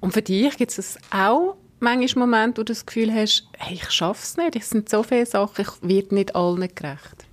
Und 0.00 0.12
für 0.12 0.22
dich 0.22 0.56
gibt 0.56 0.76
es 0.76 0.98
auch 1.10 1.56
manchmal 1.84 2.26
Momente, 2.26 2.60
wo 2.60 2.64
du 2.64 2.72
das 2.72 2.84
Gefühl 2.84 3.14
hast, 3.14 3.46
hey, 3.58 3.74
ich 3.74 3.90
schaffe 3.90 4.22
es 4.22 4.36
nicht, 4.36 4.56
es 4.56 4.70
sind 4.70 4.88
so 4.88 5.02
viele 5.02 5.26
Sachen, 5.26 5.62
ich 5.62 5.88
werde 5.88 6.14
nicht 6.14 6.34
allen 6.34 6.68
gerecht? 6.74 7.26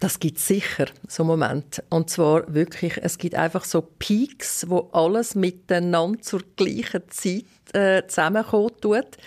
Das 0.00 0.20
gibt 0.20 0.38
sicher 0.38 0.86
so 1.08 1.24
Momente. 1.24 1.82
Und 1.90 2.08
zwar 2.08 2.54
wirklich, 2.54 2.98
es 3.02 3.18
gibt 3.18 3.34
einfach 3.34 3.64
so 3.64 3.82
Peaks, 3.82 4.68
wo 4.68 4.88
alles 4.92 5.34
miteinander 5.34 6.22
zur 6.22 6.42
gleichen 6.56 7.02
Zeit 7.10 7.44
äh, 7.72 8.06
zusammenkommen 8.06 8.70
tut. 8.80 9.18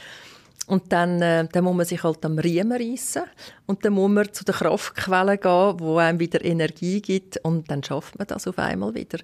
Und 0.67 0.93
dann, 0.93 1.21
äh, 1.21 1.47
dann 1.52 1.63
muss 1.63 1.76
man 1.76 1.86
sich 1.86 2.04
halt 2.04 2.24
am 2.24 2.38
Riemen 2.38 2.71
reissen. 2.71 3.24
Und 3.65 3.84
dann 3.84 3.93
muss 3.93 4.10
man 4.10 4.32
zu 4.32 4.45
der 4.45 4.54
Kraftquelle 4.54 5.38
gehen, 5.38 5.80
wo 5.80 5.97
einem 5.97 6.19
wieder 6.19 6.43
Energie 6.45 7.02
gibt. 7.02 7.38
Und 7.43 7.69
dann 7.69 7.84
schafft 7.84 8.17
man 8.17 8.28
das 8.28 8.47
auf 8.47 8.58
einmal 8.58 8.93
wieder. 8.93 9.19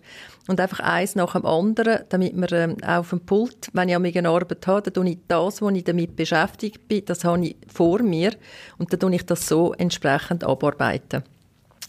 Und 0.48 0.60
einfach 0.60 0.80
eins 0.80 1.16
nach 1.16 1.34
dem 1.34 1.46
anderen, 1.46 2.00
damit 2.10 2.36
man 2.36 2.50
ähm, 2.52 2.78
auf 2.84 3.12
dem 3.12 3.22
Pult, 3.22 3.70
wenn 3.74 3.90
ich 3.90 3.96
an 3.96 4.02
meine 4.02 4.30
Arbeit 4.30 4.66
habe, 4.68 4.82
dann 4.82 4.94
tue 4.94 5.12
ich 5.12 5.20
das, 5.28 5.62
was 5.62 5.74
ich 5.74 5.84
damit 5.84 6.16
beschäftigt 6.16 6.88
bin, 6.88 7.06
das 7.06 7.24
habe 7.24 7.46
ich 7.46 7.56
vor 7.72 8.02
mir. 8.02 8.34
Und 8.78 8.92
dann 8.92 9.00
tue 9.00 9.16
ich 9.16 9.26
das 9.26 9.48
so 9.48 9.74
entsprechend 9.74 10.44
abarbeiten. 10.44 11.24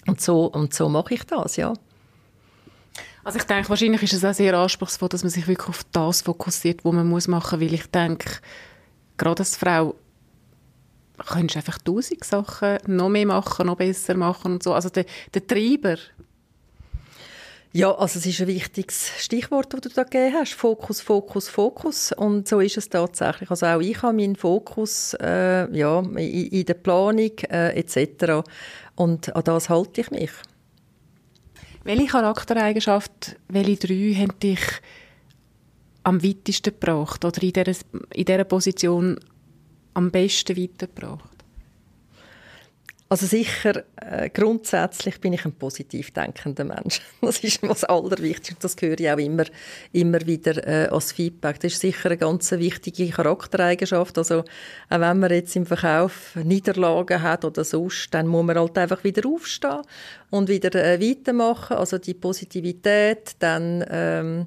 Und 0.07 0.21
so, 0.21 0.47
und 0.47 0.73
so 0.75 0.89
mache 0.89 1.15
ich 1.15 1.25
das, 1.25 1.57
ja. 1.57 1.75
Also 3.25 3.39
ich 3.39 3.45
denke, 3.45 3.69
wahrscheinlich 3.69 4.03
ist 4.03 4.15
es 4.15 4.25
auch 4.25 4.33
sehr 4.33 4.55
anspruchsvoll, 4.55 5.09
dass 5.09 5.23
man 5.23 5.31
sich 5.31 5.47
wirklich 5.47 5.69
auf 5.69 5.85
das 5.93 6.23
fokussiert, 6.23 6.85
was 6.85 6.93
man 6.95 7.07
muss 7.09 7.29
machen 7.29 7.59
muss, 7.59 7.69
weil 7.69 7.75
ich 7.75 7.87
denke, 7.91 8.31
gerade 9.19 9.41
als 9.41 9.57
Frau 9.57 9.95
kannst 11.27 11.55
du 11.55 11.59
einfach 11.59 11.79
tausend 11.79 12.25
Sachen 12.25 12.79
noch 12.87 13.09
mehr 13.09 13.27
machen, 13.27 13.67
noch 13.67 13.77
besser 13.77 14.15
machen 14.15 14.53
und 14.53 14.63
so. 14.63 14.73
Also 14.73 14.89
der, 14.89 15.05
der 15.35 15.47
Treiber. 15.47 15.97
Ja, 17.73 17.95
also 17.95 18.19
es 18.19 18.25
ist 18.25 18.41
ein 18.41 18.47
wichtiges 18.47 19.11
Stichwort, 19.19 19.75
das 19.75 19.81
du 19.83 19.89
da 19.91 20.05
gegeben 20.05 20.35
hast. 20.35 20.55
Fokus, 20.55 21.03
Fokus, 21.03 21.49
Fokus. 21.49 22.13
Und 22.13 22.49
so 22.49 22.61
ist 22.61 22.79
es 22.79 22.89
tatsächlich. 22.89 23.51
Also 23.51 23.67
auch 23.67 23.81
ich 23.81 24.01
habe 24.01 24.15
meinen 24.15 24.37
Fokus 24.37 25.15
äh, 25.21 25.71
ja, 25.77 26.01
in, 26.01 26.17
in, 26.17 26.65
der 26.65 26.75
Planung 26.75 27.33
äh, 27.51 27.79
etc. 27.79 28.49
Und 28.95 29.35
an 29.37 29.45
das 29.45 29.69
halte 29.69 30.01
ich 30.01 30.11
mich. 30.11 30.31
Welche 31.85 32.07
Charaktereigenschaft, 32.07 33.37
welche 33.49 33.87
drei 33.87 34.15
haben 34.15 34.39
dich 34.41 34.61
am 36.09 36.25
weitesten 36.25 36.73
gebracht 36.73 37.25
oder 37.25 37.43
in 37.43 37.53
dieser, 37.53 37.75
in 38.15 38.25
dieser 38.25 38.45
Position 38.45 39.21
am 39.93 40.11
besten 40.11 40.57
weitergebracht? 40.57 41.39
Also 43.11 43.25
sicher, 43.25 43.85
äh, 43.97 44.29
grundsätzlich 44.29 45.19
bin 45.19 45.33
ich 45.33 45.47
ein 45.47 45.53
positiv 45.53 46.11
denkender 46.11 46.65
Mensch. 46.65 47.01
Das 47.23 47.39
ist 47.41 47.63
das 47.63 47.85
Allerwichtigste. 47.85 48.57
Das 48.61 48.77
höre 48.81 49.01
ich 49.01 49.11
auch 49.11 49.17
immer, 49.17 49.45
immer 49.93 50.21
wieder 50.27 50.67
äh, 50.67 50.89
als 50.89 51.13
Feedback. 51.13 51.59
Das 51.61 51.73
ist 51.73 51.81
sicher 51.81 52.11
eine 52.11 52.19
ganz 52.19 52.51
wichtige 52.53 53.09
Charaktereigenschaft. 53.09 54.19
Also 54.19 54.41
auch 54.41 55.01
wenn 55.01 55.19
man 55.19 55.31
jetzt 55.31 55.57
im 55.57 55.65
Verkauf 55.65 56.37
Niederlagen 56.37 57.23
hat 57.23 57.47
oder 57.47 57.65
sonst, 57.65 58.13
dann 58.13 58.27
muss 58.27 58.45
man 58.45 58.59
halt 58.59 58.77
einfach 58.77 59.03
wieder 59.05 59.27
aufstehen 59.27 59.83
und 60.31 60.49
wieder 60.51 60.75
äh, 60.75 61.01
weitermachen. 61.01 61.79
Also 61.79 61.97
die 61.97 62.15
Positivität, 62.15 63.37
dann 63.39 63.85
ähm, 63.89 64.47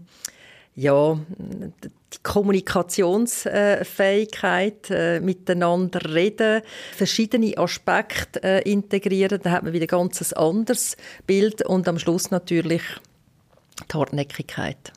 ja, 0.76 1.20
die 1.38 2.18
Kommunikationsfähigkeit, 2.24 4.90
äh, 4.90 5.20
miteinander 5.20 6.14
reden, 6.14 6.62
verschiedene 6.96 7.58
Aspekte 7.58 8.42
äh, 8.44 8.62
integrieren, 8.70 9.40
dann 9.44 9.52
hat 9.52 9.64
man 9.64 9.74
wieder 9.74 9.86
ein 9.86 9.88
ganz 9.88 10.32
anderes 10.34 10.98
Bild 11.28 11.66
und 11.66 11.88
am 11.88 12.00
Schluss 12.00 12.32
natürlich 12.32 12.82
die 13.92 13.98
Hartnäckigkeit. 13.98 14.94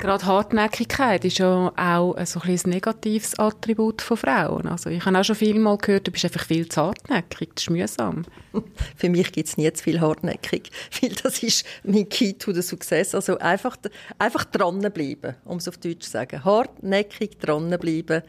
Gerade 0.00 0.24
Hartnäckigkeit 0.24 1.26
ist 1.26 1.36
ja 1.36 1.70
auch 1.76 2.16
so 2.24 2.40
ein, 2.40 2.48
ein 2.48 2.70
negatives 2.70 3.38
Attribut 3.38 4.00
von 4.00 4.16
Frauen. 4.16 4.66
Also 4.66 4.88
ich 4.88 5.04
habe 5.04 5.18
auch 5.18 5.24
schon 5.24 5.36
viel 5.36 5.58
mal 5.58 5.76
gehört, 5.76 6.06
du 6.06 6.10
bist 6.10 6.24
einfach 6.24 6.46
viel 6.46 6.66
zu 6.66 6.80
hartnäckig, 6.80 7.50
das 7.54 7.64
ist 7.64 7.70
mühsam. 7.70 8.24
Für 8.96 9.10
mich 9.10 9.30
gibt 9.30 9.48
es 9.48 9.58
nie 9.58 9.70
zu 9.70 9.84
viel 9.84 10.00
hartnäckig, 10.00 10.70
weil 11.02 11.10
das 11.22 11.42
ist 11.42 11.66
mein 11.84 12.08
Key 12.08 12.32
to 12.32 12.50
the 12.54 12.62
Success. 12.62 13.14
Also 13.14 13.36
einfach, 13.40 13.76
einfach 14.18 14.46
dranbleiben, 14.46 15.34
um 15.44 15.58
es 15.58 15.68
auf 15.68 15.76
Deutsch 15.76 16.06
zu 16.06 16.10
sagen. 16.12 16.46
Hartnäckig 16.46 17.38
dranbleiben. 17.38 18.22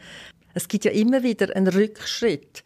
Es 0.52 0.68
gibt 0.68 0.84
ja 0.84 0.90
immer 0.90 1.22
wieder 1.22 1.56
einen 1.56 1.68
Rückschritt 1.68 2.62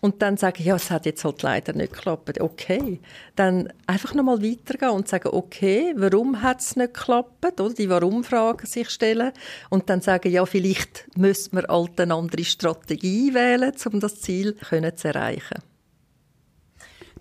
und 0.00 0.22
dann 0.22 0.36
sagen, 0.36 0.62
ja, 0.62 0.76
es 0.76 0.90
hat 0.90 1.06
jetzt 1.06 1.24
halt 1.24 1.42
leider 1.42 1.72
nicht 1.72 1.92
geklappt. 1.92 2.40
Okay. 2.40 3.00
Dann 3.36 3.72
einfach 3.86 4.14
nochmal 4.14 4.42
weitergehen 4.42 4.90
und 4.90 5.08
sagen, 5.08 5.30
okay, 5.32 5.92
warum 5.96 6.42
hat 6.42 6.60
es 6.60 6.76
nicht 6.76 6.94
geklappt? 6.94 7.60
Oder 7.60 7.74
die 7.74 7.90
Warum-Fragen 7.90 8.66
sich 8.66 8.90
stellen. 8.90 9.32
Und 9.68 9.90
dann 9.90 10.00
sagen, 10.00 10.30
ja, 10.30 10.46
vielleicht 10.46 11.06
müsste 11.16 11.54
man 11.54 11.66
halt 11.66 12.00
eine 12.00 12.14
andere 12.14 12.44
Strategie 12.44 13.34
wählen, 13.34 13.72
um 13.92 14.00
das 14.00 14.20
Ziel 14.20 14.56
zu 14.56 15.08
erreichen. 15.08 15.69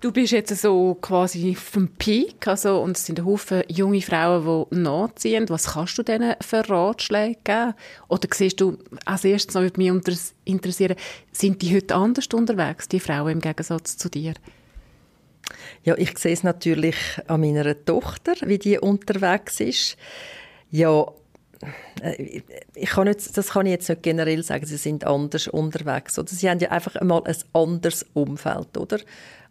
Du 0.02 0.14
bist 0.14 0.32
jetzt 0.32 0.56
so 0.56 0.96
quasi 1.02 1.56
vom 1.56 1.90
Peak, 1.90 2.48
also, 2.48 2.82
und 2.82 2.96
es 2.96 3.06
sind 3.06 3.26
Haufen 3.26 3.64
junge 3.68 4.02
Frauen, 4.02 4.66
die 4.72 4.78
nachziehen. 4.78 5.50
Was 5.50 5.74
kannst 5.74 5.98
du 5.98 6.04
denen 6.04 6.36
für 6.40 6.68
Ratschläge 6.70 7.38
geben? 7.44 7.74
Oder 8.08 8.30
siehst 8.34 8.62
du, 8.62 8.78
als 9.04 9.26
erstes 9.26 9.56
noch 9.56 9.76
mich 9.76 10.32
interessieren, 10.46 10.96
sind 11.34 11.62
die 11.62 11.76
heute 11.76 11.96
anders 11.96 12.28
unterwegs, 12.28 12.88
die 12.88 13.02
Frauen 13.02 13.34
im 13.34 13.42
Gegensatz 13.42 13.98
zu 13.98 14.08
dir? 14.08 14.36
Ja, 15.84 15.98
ich 15.98 16.18
sehe 16.18 16.32
es 16.32 16.44
natürlich 16.44 16.96
an 17.28 17.42
meiner 17.42 17.84
Tochter, 17.84 18.36
wie 18.46 18.58
die 18.58 18.80
unterwegs 18.80 19.60
ist. 19.60 19.98
Ja, 20.72 21.12
äh, 22.02 22.42
ich 22.74 22.90
kann 22.92 23.08
nicht, 23.08 23.38
das 23.38 23.50
kann 23.50 23.66
ich 23.66 23.74
jetzt 23.74 23.90
nicht 23.90 24.04
generell 24.04 24.44
sagen, 24.44 24.66
sie 24.66 24.78
sind 24.78 25.04
anders 25.04 25.50
unterwegs. 25.50 26.18
Oder 26.18 26.30
sie 26.30 26.50
haben 26.50 26.60
ja 26.60 26.72
einfach 26.72 26.96
einmal 26.96 27.24
ein 27.26 27.36
anderes 27.52 28.06
Umfeld, 28.14 28.78
oder? 28.78 29.00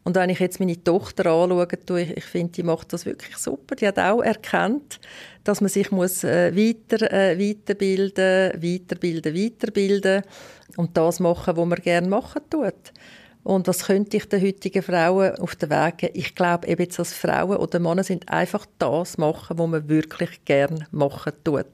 Und 0.08 0.16
wenn 0.16 0.30
ich 0.30 0.40
jetzt 0.40 0.58
meine 0.58 0.82
Tochter 0.82 1.26
anschaue, 1.26 1.68
ich, 2.00 2.16
ich 2.16 2.24
finde, 2.24 2.52
die 2.52 2.62
macht 2.62 2.94
das 2.94 3.04
wirklich 3.04 3.36
super. 3.36 3.74
Die 3.74 3.86
hat 3.86 3.98
auch 3.98 4.22
erkannt, 4.22 5.00
dass 5.44 5.60
man 5.60 5.68
sich 5.68 5.90
muss, 5.90 6.24
äh, 6.24 6.56
weiter, 6.56 7.12
äh, 7.12 7.38
weiterbilden, 7.38 8.54
weiterbilden, 8.54 9.34
weiterbilden 9.34 10.22
und 10.78 10.96
das 10.96 11.20
machen, 11.20 11.58
was 11.58 11.66
man 11.66 11.78
gerne 11.78 12.08
machen 12.08 12.40
tut. 12.48 12.72
Und 13.48 13.66
was 13.66 13.86
könnte 13.86 14.18
ich 14.18 14.28
den 14.28 14.42
heutigen 14.42 14.82
Frauen 14.82 15.34
auf 15.36 15.56
den 15.56 15.70
Weg 15.70 15.96
geben? 15.96 16.12
Ich 16.18 16.34
glaube, 16.34 16.68
eben 16.68 16.82
jetzt 16.82 16.98
als 16.98 17.14
Frauen 17.14 17.56
oder 17.56 17.78
Männer 17.78 18.04
sind 18.04 18.28
einfach 18.28 18.66
das 18.78 19.16
machen, 19.16 19.58
was 19.58 19.66
man 19.66 19.88
wirklich 19.88 20.44
gern 20.44 20.84
machen 20.90 21.32
tut. 21.44 21.64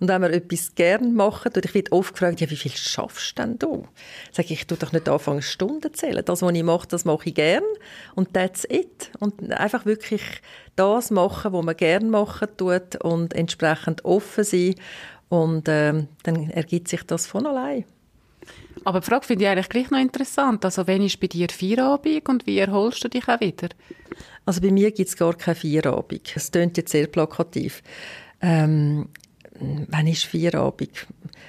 Und 0.00 0.08
wenn 0.08 0.22
man 0.22 0.32
etwas 0.32 0.74
gern 0.74 1.12
machen 1.12 1.52
tut, 1.52 1.66
ich 1.66 1.74
werde 1.74 1.92
oft 1.92 2.14
gefragt, 2.14 2.40
ja, 2.40 2.48
wie 2.48 2.56
viel 2.56 2.70
schaffst 2.70 3.38
denn 3.38 3.58
du? 3.58 3.86
Sage 4.32 4.54
ich, 4.54 4.60
ich 4.60 4.66
tue 4.66 4.78
doch 4.78 4.92
nicht 4.92 5.06
anfangen, 5.06 5.42
Stunden 5.42 5.92
zählen. 5.92 6.24
Das, 6.24 6.40
was 6.40 6.50
ich 6.50 6.62
mache, 6.62 6.88
das 6.88 7.04
mache 7.04 7.28
ich 7.28 7.34
gern. 7.34 7.64
Und 8.14 8.32
that's 8.32 8.64
it. 8.70 9.10
Und 9.18 9.52
einfach 9.52 9.84
wirklich 9.84 10.22
das 10.76 11.10
machen, 11.10 11.52
was 11.52 11.62
man 11.62 11.76
gern 11.76 12.08
machen 12.08 12.48
tut 12.56 12.96
und 13.04 13.34
entsprechend 13.34 14.02
offen 14.02 14.44
sein. 14.44 14.76
Und 15.28 15.68
ähm, 15.68 16.08
dann 16.22 16.48
ergibt 16.48 16.88
sich 16.88 17.02
das 17.02 17.26
von 17.26 17.46
allein. 17.46 17.84
Aber 18.84 19.00
die 19.00 19.06
Frage 19.06 19.26
finde 19.26 19.44
ich 19.44 19.50
eigentlich 19.50 19.68
gleich 19.68 19.90
noch 19.90 19.98
interessant. 19.98 20.64
Also, 20.64 20.86
wenn 20.86 21.02
ist 21.02 21.20
bei 21.20 21.26
dir 21.26 21.48
Feierabend 21.50 22.28
und 22.28 22.46
wie 22.46 22.58
erholst 22.58 23.04
du 23.04 23.08
dich 23.08 23.28
auch 23.28 23.40
wieder? 23.40 23.68
Also, 24.44 24.60
bei 24.60 24.70
mir 24.70 24.90
gibt 24.92 25.08
es 25.08 25.16
gar 25.16 25.34
keine 25.34 25.56
Feierabend. 25.56 26.32
Es 26.34 26.50
klingt 26.50 26.76
jetzt 26.76 26.92
sehr 26.92 27.06
plakativ. 27.06 27.82
Ähm, 28.40 29.08
wann 29.88 30.06
ist 30.06 30.24
Feierabend? 30.24 31.06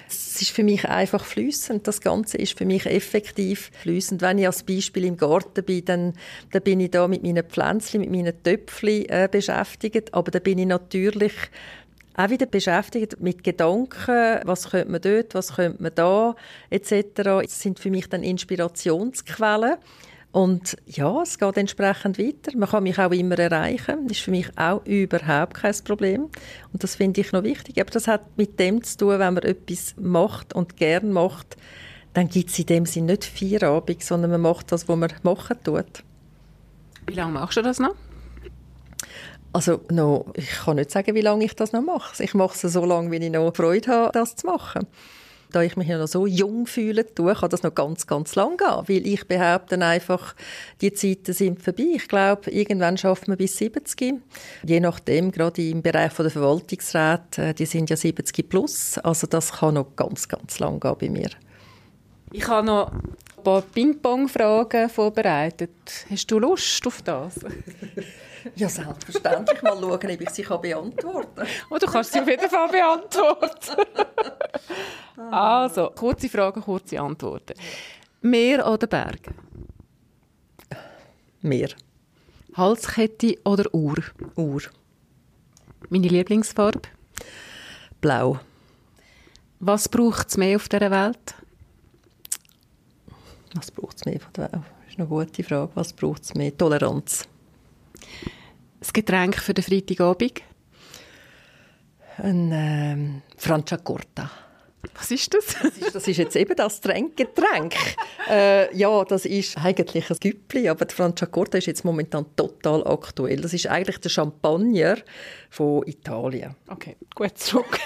Es 0.08 0.42
ist 0.42 0.52
für 0.52 0.64
mich 0.64 0.88
einfach 0.88 1.24
flüssend. 1.24 1.88
Das 1.88 2.02
Ganze 2.02 2.38
ist 2.38 2.58
für 2.58 2.66
mich 2.66 2.86
effektiv 2.86 3.72
flüssend. 3.74 4.22
Wenn 4.22 4.40
ich 4.40 4.48
als 4.48 4.64
Beispiel 4.64 5.06
im 5.06 5.18
Garten 5.18 5.64
bin, 5.64 5.86
dann, 5.86 6.14
dann 6.52 6.64
bin 6.64 6.80
ich 6.80 6.92
da 6.92 7.08
mit 7.08 7.24
meinen 7.24 7.44
Pflänzchen, 7.44 8.02
mit 8.02 8.12
meinen 8.12 8.42
Töpfchen 8.44 9.08
äh, 9.10 9.30
beschäftigt. 9.32 10.14
Aber 10.14 10.32
da 10.32 10.40
bin 10.40 10.58
ich 10.58 10.66
natürlich 10.66 11.34
auch 12.16 12.30
wieder 12.30 12.46
beschäftigt 12.46 13.22
mit 13.22 13.44
Gedanken, 13.44 14.40
was 14.44 14.70
könnte 14.70 14.92
man 14.92 15.02
dort, 15.02 15.36
was 15.36 15.56
könnte 15.56 15.82
man 15.82 15.92
da, 15.96 16.36
etc. 16.70 17.06
Das 17.16 17.62
sind 17.62 17.80
für 17.80 17.90
mich 17.90 18.10
dann 18.10 18.24
Inspirationsquellen. 18.24 19.76
Und 20.32 20.78
ja, 20.86 21.24
es 21.24 21.40
geht 21.40 21.58
entsprechend 21.58 22.20
weiter. 22.20 22.56
Man 22.56 22.70
kann 22.70 22.84
mich 22.84 23.00
auch 23.00 23.12
immer 23.12 23.40
erreichen. 23.40 24.08
Das 24.08 24.18
ist 24.18 24.24
für 24.24 24.32
mich 24.32 24.48
auch 24.58 24.86
überhaupt 24.86 25.56
kein 25.56 25.74
Problem. 25.84 26.30
Und 26.72 26.84
das 26.84 26.96
finde 26.96 27.22
ich 27.22 27.32
noch 27.32 27.44
wichtig. 27.44 27.80
Aber 27.82 27.90
das 27.90 28.08
hat 28.08 28.38
mit 28.38 28.60
dem 28.60 28.84
zu 28.84 28.98
tun, 28.98 29.20
wenn 29.20 29.34
man 29.34 29.44
etwas 29.44 29.96
macht 29.98 30.54
und 30.54 30.78
gern 30.78 31.12
macht, 31.12 31.58
dann 32.14 32.28
gibt 32.28 32.50
es 32.50 32.60
in 32.60 32.66
dem 32.68 32.86
Sinne 32.86 33.14
nicht 33.14 33.26
Feierabend, 33.26 34.04
sondern 34.04 34.32
man 34.32 34.42
macht 34.42 34.72
das, 34.72 34.88
was 34.88 34.96
man 34.96 35.12
machen 35.24 35.58
tut. 35.64 36.04
Wie 37.08 37.14
lange 37.14 37.34
machst 37.34 37.58
du 37.58 37.62
das 37.64 37.80
noch? 37.80 37.96
Also 39.52 39.82
noch, 39.90 40.28
ich 40.36 40.50
kann 40.50 40.76
nicht 40.76 40.92
sagen, 40.92 41.16
wie 41.16 41.22
lange 41.22 41.46
ich 41.46 41.56
das 41.56 41.74
noch 41.74 41.82
mache. 41.82 42.24
Ich 42.24 42.34
mache 42.34 42.68
es 42.68 42.74
so 42.74 42.86
lange, 42.86 43.12
wie 43.12 43.18
ich 43.18 43.32
noch 43.32 43.56
Freude 43.56 43.92
habe, 43.92 44.12
das 44.12 44.36
zu 44.36 44.48
machen. 44.48 44.86
Da 45.52 45.64
ich 45.64 45.76
mich 45.76 45.88
ja 45.88 45.98
noch 45.98 46.08
so 46.08 46.28
jung 46.28 46.68
fühle, 46.68 47.04
kann 47.04 47.50
das 47.50 47.64
noch 47.64 47.74
ganz, 47.74 48.06
ganz 48.06 48.36
lang 48.36 48.58
gehen. 48.58 48.84
Weil 48.88 49.08
ich 49.08 49.28
behaupte 49.28 49.84
einfach, 49.84 50.36
die 50.80 50.94
Zeiten 50.94 51.34
sind 51.34 51.64
vorbei. 51.64 51.94
Ich 51.96 52.08
glaube, 52.08 52.52
irgendwann 52.52 52.98
schafft 52.98 53.28
man 53.28 53.38
bis 53.38 53.58
70. 53.58 54.22
Je 54.64 54.80
nachdem, 54.80 55.32
gerade 55.32 55.68
im 55.68 55.82
Bereich 55.82 56.14
der 56.14 56.30
Verwaltungsräte, 56.30 57.42
äh, 57.42 57.54
die 57.56 57.66
sind 57.66 57.90
ja 57.90 57.98
70 57.98 58.48
plus. 58.48 59.00
Also 59.00 59.26
das 59.26 59.54
kann 59.54 59.74
noch 59.74 59.96
ganz, 59.96 60.28
ganz 60.28 60.60
lang 60.60 60.80
gehen 60.80 60.96
bei 61.00 61.10
mir. 61.10 61.30
Ich 62.32 62.48
habe 62.48 62.68
noch 62.68 62.92
ein 63.40 63.44
paar 63.44 63.62
Ping-Pong-Fragen 63.62 64.90
vorbereitet. 64.90 66.06
Hast 66.10 66.30
du 66.30 66.40
Lust 66.40 66.86
auf 66.86 67.02
das? 67.02 67.40
Ja, 68.56 68.70
selbstverständlich. 68.70 69.62
Mal 69.62 69.78
schauen, 69.80 69.94
ob 69.94 70.04
ich 70.22 70.30
sie 70.30 70.44
beantworten 70.44 71.36
kann. 71.36 71.48
Oh, 71.70 71.78
du 71.78 71.86
kannst 71.88 72.14
sie 72.14 72.22
auf 72.22 72.28
jeden 72.28 72.50
Fall 72.50 72.70
beantworten. 72.70 73.86
also, 75.32 75.90
kurze 75.90 76.30
Fragen, 76.30 76.62
kurze 76.62 77.00
Antworten. 77.00 77.54
Meer 78.22 78.66
oder 78.66 78.88
Berg? 78.88 79.20
Meer. 81.42 81.70
Halskette 82.56 83.38
oder 83.46 83.74
Uhr? 83.74 83.98
Uhr. 84.36 84.62
Meine 85.90 86.08
Lieblingsfarbe? 86.08 86.82
Blau. 88.02 88.40
Was 89.60 89.90
braucht 89.90 90.30
es 90.30 90.38
mehr 90.38 90.56
auf 90.56 90.70
dieser 90.70 90.92
Welt? 90.92 91.36
Was 93.56 93.72
braucht 93.72 93.98
es 93.98 94.06
mehr 94.06 94.20
der 94.36 94.52
Welt? 94.52 94.54
Das 94.54 94.94
ist 94.94 95.00
eine 95.00 95.08
gute 95.08 95.44
Frage. 95.44 95.72
Was 95.76 95.94
braucht 95.94 96.24
es 96.24 96.36
mehr? 96.36 96.56
Toleranz. 96.56 97.28
Das 98.80 98.94
Getränk 98.94 99.38
für 99.38 99.54
den 99.54 99.64
Freitagabend? 99.64 100.42
Ein 102.18 102.52
ähm, 102.52 103.22
Franciacorta. 103.38 104.30
Was 104.96 105.12
ist 105.12 105.34
das? 105.34 105.46
das, 105.62 105.78
ist, 105.78 105.96
das 105.96 106.08
ist 106.08 106.18
jetzt 106.18 106.36
eben 106.36 106.56
das 106.56 106.82
Getränk. 106.82 107.76
äh, 108.30 108.76
ja, 108.76 109.04
das 109.04 109.26
ist 109.26 109.58
eigentlich 109.58 110.10
ein 110.10 110.18
Güppli, 110.20 110.70
aber 110.70 110.86
die 110.86 110.96
Franciacorta 110.96 111.58
ist 111.58 111.68
jetzt 111.68 111.84
momentan 111.84 112.26
total 112.36 112.86
aktuell. 112.88 113.42
Das 113.42 113.54
ist 113.54 113.68
eigentlich 113.68 114.00
der 114.00 114.10
Champagner 114.10 114.98
von 115.50 115.86
Italien. 115.86 116.56
Okay, 116.68 116.96
gut 117.16 117.38
zurück. 117.38 117.80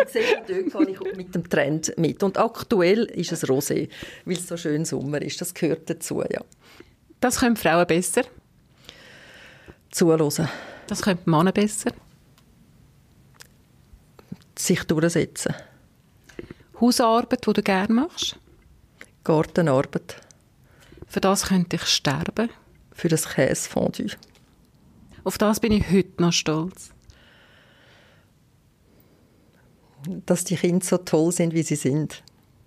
Also 0.00 0.04
du 0.04 0.10
siehst, 0.10 0.72
dort 0.72 0.86
gehe 0.86 0.94
ich 0.94 1.16
mit 1.16 1.34
dem 1.34 1.48
Trend 1.48 1.92
mit. 1.96 2.22
Und 2.22 2.38
aktuell 2.38 3.04
ist 3.04 3.32
es 3.32 3.44
Rosé, 3.44 3.88
weil 4.24 4.36
es 4.36 4.48
so 4.48 4.56
schön 4.56 4.84
Sommer 4.84 5.22
ist. 5.22 5.40
Das 5.40 5.54
gehört 5.54 5.88
dazu, 5.88 6.22
ja. 6.22 6.40
Das 7.20 7.38
können 7.40 7.56
Frauen 7.56 7.86
besser? 7.86 8.22
zuhören. 9.92 10.48
Das 10.88 11.02
könnte 11.02 11.30
Männer 11.30 11.52
besser? 11.52 11.92
Sich 14.58 14.82
durchsetzen. 14.84 15.54
Hausarbeit, 16.80 17.46
die 17.46 17.52
du 17.52 17.62
gerne 17.62 17.94
machst? 17.94 18.36
Gartenarbeit. 19.22 20.16
Für 21.06 21.20
das 21.20 21.46
könnte 21.46 21.76
ich 21.76 21.84
sterben. 21.84 22.50
Für 22.92 23.08
das 23.08 23.28
Käsefondue. 23.28 24.10
Auf 25.24 25.38
das 25.38 25.60
bin 25.60 25.72
ich 25.72 25.88
heute 25.90 26.20
noch 26.20 26.32
stolz. 26.32 26.90
Dass 30.26 30.44
die 30.44 30.56
Kinder 30.56 30.84
so 30.84 30.98
toll 30.98 31.32
sind, 31.32 31.54
wie 31.54 31.62
sie 31.62 31.76
sind. 31.76 32.22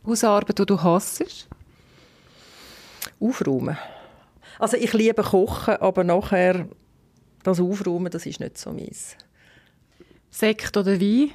Hausarbeit, 0.06 0.60
die 0.60 0.66
du 0.66 0.82
hasst? 0.82 1.48
Aufräumen. 3.20 3.78
Also 4.60 4.78
ich 4.78 4.94
liebe 4.94 5.24
Kochen, 5.24 5.76
aber 5.78 6.04
nachher 6.04 6.68
das 7.44 7.60
Aufräumen, 7.60 8.12
das 8.12 8.26
ist 8.26 8.40
nicht 8.40 8.58
so 8.58 8.72
meins. 8.72 9.16
Sekt 10.30 10.76
oder 10.78 11.00
Wein? 11.00 11.32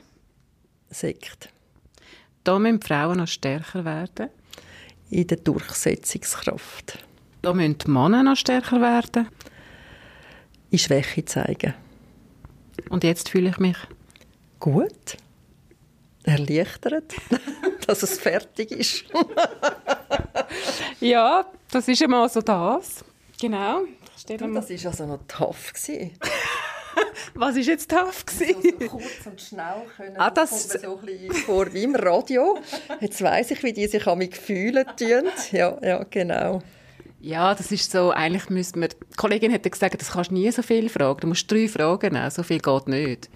Sekt. 0.91 1.49
Da 2.45 2.59
müssen 2.59 2.81
Frauen 2.81 3.19
noch 3.19 3.29
stärker 3.29 3.85
werden. 3.85 4.29
In 5.11 5.27
der 5.27 5.39
Durchsetzungskraft. 5.39 6.99
Da 7.43 7.53
müssen 7.53 7.79
die 7.79 7.91
Männer 7.91 8.23
noch 8.23 8.37
stärker 8.37 8.81
werden. 8.81 9.29
In 10.71 10.79
Schwäche 10.79 11.25
zeigen. 11.25 11.75
Und 12.89 13.05
jetzt 13.05 13.29
fühle 13.29 13.51
ich 13.51 13.59
mich? 13.59 13.77
Gut. 14.59 15.17
Erleichtert, 16.25 17.15
dass 17.87 18.03
es 18.03 18.19
fertig 18.19 18.71
ist. 18.73 19.05
ja, 21.01 21.47
das 21.71 21.89
ist 21.89 22.03
einmal 22.03 22.29
so 22.29 22.41
das. 22.41 23.05
Genau. 23.41 23.83
Du, 24.27 24.37
das 24.37 24.71
war 24.71 24.91
also 24.91 25.07
noch 25.07 25.21
tough. 25.27 25.73
Was 27.35 27.55
war 27.55 27.63
jetzt 27.63 27.91
tough? 27.91 28.25
So, 28.31 28.45
so 28.45 28.87
kurz 28.89 29.27
und 29.27 29.41
schnell 29.41 29.87
können. 29.97 30.17
Ah, 30.19 30.31
das 30.31 30.69
kommt 30.69 30.83
so 30.83 30.99
ein 30.99 31.07
bisschen 31.07 31.35
vor 31.35 31.73
wie 31.73 31.85
im 31.85 31.95
Radio. 31.95 32.59
Jetzt 33.01 33.23
weiss 33.23 33.51
ich, 33.51 33.63
wie 33.63 33.73
die 33.73 33.87
sich 33.87 34.07
an 34.07 34.19
mich 34.19 34.37
fühlen 34.37 34.85
tun. 34.97 35.31
Ja, 35.53 35.79
ja, 35.83 36.05
genau. 36.05 36.61
Ja, 37.21 37.55
das 37.55 37.71
ist 37.71 37.91
so, 37.91 38.11
eigentlich 38.11 38.49
müsste 38.49 38.79
man, 38.79 38.89
die 38.89 39.17
Kollegin 39.17 39.51
hätte 39.51 39.71
gesagt, 39.71 40.01
das 40.01 40.13
kannst 40.13 40.31
du 40.31 40.35
nie 40.35 40.51
so 40.51 40.63
viel 40.63 40.89
fragen. 40.89 41.21
Du 41.21 41.27
musst 41.29 41.51
drei 41.51 41.69
Fragen 41.69 42.15
nehmen, 42.15 42.31
so 42.31 42.43
viel 42.43 42.61
geht 42.61 42.89
nicht. 42.89 43.31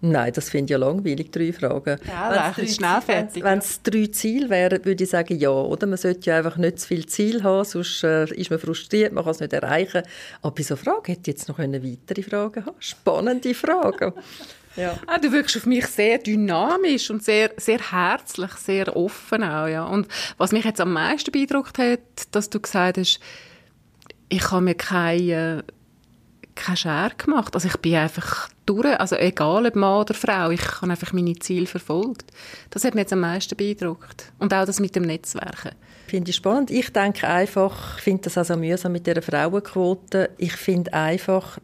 Nein, 0.00 0.32
das 0.32 0.48
finde 0.48 0.66
ich 0.66 0.70
ja 0.70 0.78
langweilig, 0.78 1.32
drei 1.32 1.52
Fragen. 1.52 1.98
Ja, 2.06 2.52
wenn 2.56 2.64
es 2.64 2.76
schnell 2.76 3.00
fertig. 3.00 3.42
Wenn 3.42 3.58
es 3.58 3.82
drei 3.82 4.06
Ziele 4.06 4.48
wären, 4.48 4.84
würde 4.84 5.02
ich 5.02 5.10
sagen, 5.10 5.36
ja. 5.36 5.50
Oder? 5.50 5.88
Man 5.88 5.96
sollte 5.96 6.30
ja 6.30 6.38
einfach 6.38 6.56
nicht 6.56 6.78
zu 6.78 6.86
viel 6.86 7.06
Ziel 7.06 7.42
haben, 7.42 7.64
sonst 7.64 8.04
äh, 8.04 8.32
ist 8.34 8.50
man 8.50 8.60
frustriert, 8.60 9.12
man 9.12 9.24
kann 9.24 9.32
es 9.32 9.40
nicht 9.40 9.52
erreichen. 9.52 10.02
Aber 10.40 10.54
bei 10.54 10.62
so 10.62 10.76
Fragen 10.76 11.06
hätte 11.06 11.22
ich 11.22 11.38
jetzt 11.38 11.48
noch 11.48 11.58
weitere 11.58 12.22
Fragen 12.22 12.64
haben 12.64 12.76
Spannende 12.78 13.52
Fragen. 13.54 14.12
ja. 14.76 14.96
ah, 15.08 15.18
du 15.18 15.32
wirkst 15.32 15.56
auf 15.56 15.66
mich 15.66 15.86
sehr 15.88 16.18
dynamisch 16.18 17.10
und 17.10 17.24
sehr, 17.24 17.50
sehr 17.56 17.80
herzlich, 17.90 18.52
sehr 18.52 18.96
offen 18.96 19.42
auch. 19.42 19.66
Ja. 19.66 19.84
Und 19.84 20.06
was 20.36 20.52
mich 20.52 20.64
jetzt 20.64 20.80
am 20.80 20.92
meisten 20.92 21.32
beeindruckt 21.32 21.78
hat, 21.78 22.00
dass 22.30 22.50
du 22.50 22.60
gesagt 22.60 22.98
hast, 22.98 23.18
ich 24.28 24.50
habe 24.52 24.62
mir 24.62 24.74
keine 24.76 25.64
keine 26.58 26.76
Schere 26.76 27.12
gemacht. 27.16 27.54
Also 27.54 27.68
ich 27.68 27.76
bin 27.78 27.94
einfach 27.94 28.48
durch, 28.66 28.98
also 28.98 29.16
egal 29.16 29.66
ob 29.66 29.76
Mann 29.76 30.00
oder 30.00 30.14
Frau, 30.14 30.50
ich 30.50 30.64
habe 30.82 30.90
einfach 30.90 31.12
meine 31.12 31.38
Ziele 31.38 31.66
verfolgt. 31.66 32.30
Das 32.70 32.84
hat 32.84 32.94
mich 32.94 33.02
jetzt 33.02 33.12
am 33.12 33.20
meisten 33.20 33.56
beeindruckt. 33.56 34.32
Und 34.38 34.52
auch 34.52 34.66
das 34.66 34.80
mit 34.80 34.94
dem 34.94 35.04
Netzwerken. 35.04 35.72
Finde 36.06 36.30
ich 36.30 36.36
spannend. 36.36 36.70
Ich 36.70 36.92
denke 36.92 37.28
einfach, 37.28 37.98
ich 37.98 38.04
finde 38.04 38.22
das 38.22 38.38
also 38.38 38.56
mühsam 38.56 38.92
mit 38.92 39.06
der 39.06 39.22
Frauenquote. 39.22 40.30
Ich 40.38 40.52
finde 40.52 40.92
einfach, 40.94 41.58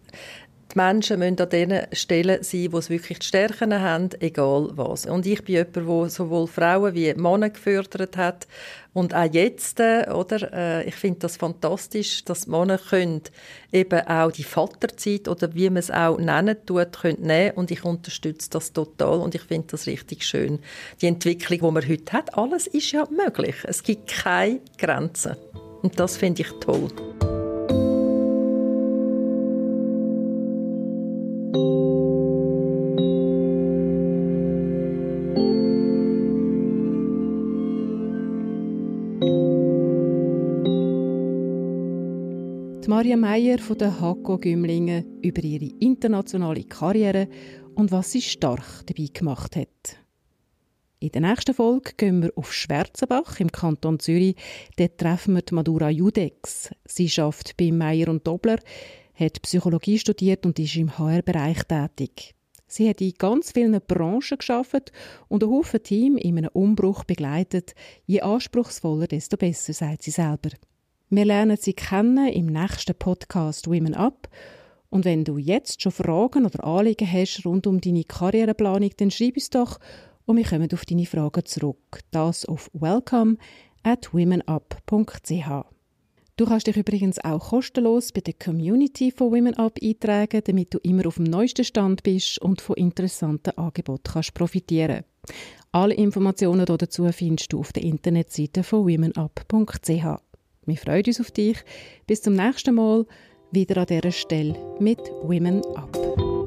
die 0.73 0.79
Menschen 0.79 1.19
müssen 1.19 1.41
an 1.41 1.49
den 1.49 1.87
Stellen 1.93 2.43
sein, 2.43 2.73
wo 2.73 2.81
sie 2.81 2.91
wirklich 2.91 3.21
die 3.21 3.27
Stärken 3.27 3.79
haben, 3.81 4.11
egal 4.21 4.71
was. 4.73 5.07
Und 5.07 5.25
ich 5.27 5.43
bin 5.45 5.55
jemand, 5.55 5.77
der 5.77 6.11
sowohl 6.11 6.47
Frauen 6.47 6.95
wie 6.95 7.15
Männer 7.15 7.51
gefördert 7.51 8.17
hat. 8.17 8.47
Und 8.95 9.13
auch 9.13 9.31
jetzt, 9.31 9.81
äh, 9.81 10.09
oder, 10.11 10.53
äh, 10.53 10.89
ich 10.89 10.95
finde 10.95 11.19
das 11.19 11.37
fantastisch, 11.37 12.25
dass 12.25 12.47
Männer 12.47 12.79
können 12.79 13.23
eben 13.73 14.01
auch 14.07 14.31
die 14.31 14.45
Vaterzeit 14.45 15.27
oder 15.29 15.53
wie 15.53 15.69
man 15.69 15.79
es 15.79 15.91
auch 15.91 16.17
nennen 16.17 16.57
tut, 16.65 16.93
können 16.93 17.23
nehmen. 17.23 17.57
Und 17.57 17.73
ich 17.73 17.85
unterstütze 17.85 18.49
das 18.51 18.73
total 18.73 19.19
und 19.19 19.35
ich 19.35 19.43
finde 19.43 19.67
das 19.73 19.89
richtig 19.89 20.25
schön. 20.25 20.61
Die 21.03 21.09
Entwicklung, 21.09 21.59
die 21.59 21.75
man 21.75 21.89
heute 21.89 22.13
hat, 22.13 22.39
alles 22.39 22.69
ist 22.69 22.93
ja 22.93 23.07
möglich. 23.11 23.57
Es 23.65 23.83
gibt 23.83 24.09
keine 24.09 24.61
Grenzen. 24.79 25.37
Und 25.83 25.99
das 25.99 26.17
finde 26.17 26.43
ich 26.43 26.51
toll. 26.61 26.89
Maria 42.95 43.17
Meyer 43.17 43.59
von 43.59 43.77
der 43.77 44.01
Hakko 44.01 44.39
Gümlingen 44.39 45.21
über 45.21 45.43
ihre 45.43 45.75
internationale 45.81 46.63
Karriere 46.63 47.27
und 47.75 47.91
was 47.91 48.13
sie 48.13 48.23
stark 48.23 48.87
dabei 48.87 49.09
gemacht 49.13 49.57
hat. 49.57 49.97
In 51.01 51.09
der 51.09 51.23
nächsten 51.23 51.55
Folge 51.55 51.91
gehen 51.97 52.23
wir 52.23 52.31
auf 52.37 52.53
Schwarzenbach 52.53 53.41
im 53.41 53.51
Kanton 53.51 53.99
Zürich. 53.99 54.37
Dort 54.77 54.99
treffen 54.99 55.35
wir 55.35 55.43
die 55.43 55.57
Madura 55.57 55.91
Judex. 55.91 56.71
Sie 56.85 57.11
schafft 57.11 57.57
bei 57.57 57.73
Meyer 57.73 58.07
und 58.07 58.29
Dobler, 58.29 58.61
hat 59.15 59.43
Psychologie 59.43 59.99
studiert 59.99 60.47
und 60.47 60.61
ist 60.61 60.77
im 60.77 60.97
HR-Bereich 60.97 61.65
tätig. 61.65 62.37
Sie 62.69 62.89
hat 62.89 63.01
in 63.01 63.15
ganz 63.19 63.51
vielen 63.51 63.81
Branchen 63.85 64.39
geschafft 64.39 64.93
und 65.27 65.43
ein 65.43 65.51
Haufen 65.51 65.83
Team 65.83 66.17
in 66.17 66.39
einem 66.39 66.51
Umbruch 66.53 67.03
begleitet. 67.03 67.75
Je 68.07 68.21
anspruchsvoller, 68.21 69.09
desto 69.09 69.37
besser, 69.37 69.73
sagt 69.73 70.05
sie 70.05 70.13
selber. 70.13 70.51
Wir 71.11 71.27
lernen 71.27 71.59
sie 71.59 71.75
kennen 71.75 72.29
im 72.29 72.47
nächsten 72.47 72.95
Podcast 72.95 73.67
Women 73.69 73.95
Up. 73.95 74.29
Und 74.89 75.05
wenn 75.05 75.25
du 75.25 75.37
jetzt 75.37 75.83
schon 75.83 75.93
Fragen 75.93 76.47
oder 76.47 76.65
Anliegen 76.65 77.11
hast 77.11 77.45
rund 77.45 77.67
um 77.67 77.81
deine 77.81 78.05
Karriereplanung, 78.05 78.91
dann 78.97 79.11
schreib 79.11 79.35
uns 79.35 79.51
doch 79.51 79.79
und 80.25 80.39
wir 80.39 80.45
kommen 80.45 80.73
auf 80.73 80.87
deine 80.87 81.05
Fragen 81.05 81.45
zurück. 81.45 82.01
Das 82.11 82.47
auf 82.47 82.71
welcome 82.73 83.37
at 83.83 84.15
womenup.ch. 84.15 85.67
Du 86.37 86.47
kannst 86.47 86.67
dich 86.67 86.77
übrigens 86.77 87.23
auch 87.23 87.51
kostenlos 87.51 88.11
bei 88.11 88.21
der 88.21 88.35
Community 88.35 89.13
von 89.13 89.31
Women 89.31 89.55
Up 89.55 89.79
eintragen, 89.83 90.43
damit 90.45 90.73
du 90.73 90.79
immer 90.79 91.07
auf 91.07 91.17
dem 91.17 91.25
neuesten 91.25 91.65
Stand 91.65 92.03
bist 92.03 92.41
und 92.41 92.61
von 92.61 92.77
interessanten 92.77 93.57
Angeboten 93.59 94.11
kannst 94.11 94.35
profitieren. 94.35 95.05
Alle 95.71 95.95
Informationen 95.95 96.65
dazu 96.65 97.07
findest 97.13 97.53
du 97.53 97.61
auf 97.61 97.73
der 97.73 97.85
Internetseite 97.85 98.63
von 98.63 98.87
womenup.ch. 98.87 100.34
Wir 100.67 100.77
freuen 100.77 101.05
uns 101.07 101.21
auf 101.21 101.31
dich. 101.31 101.59
Bis 102.07 102.23
zum 102.23 102.35
nächsten 102.35 102.75
Mal, 102.75 103.07
wieder 103.51 103.77
an 103.79 103.87
dieser 103.87 104.11
Stelle 104.11 104.55
mit 104.81 104.99
Women 105.23 105.63
Up. 105.77 106.44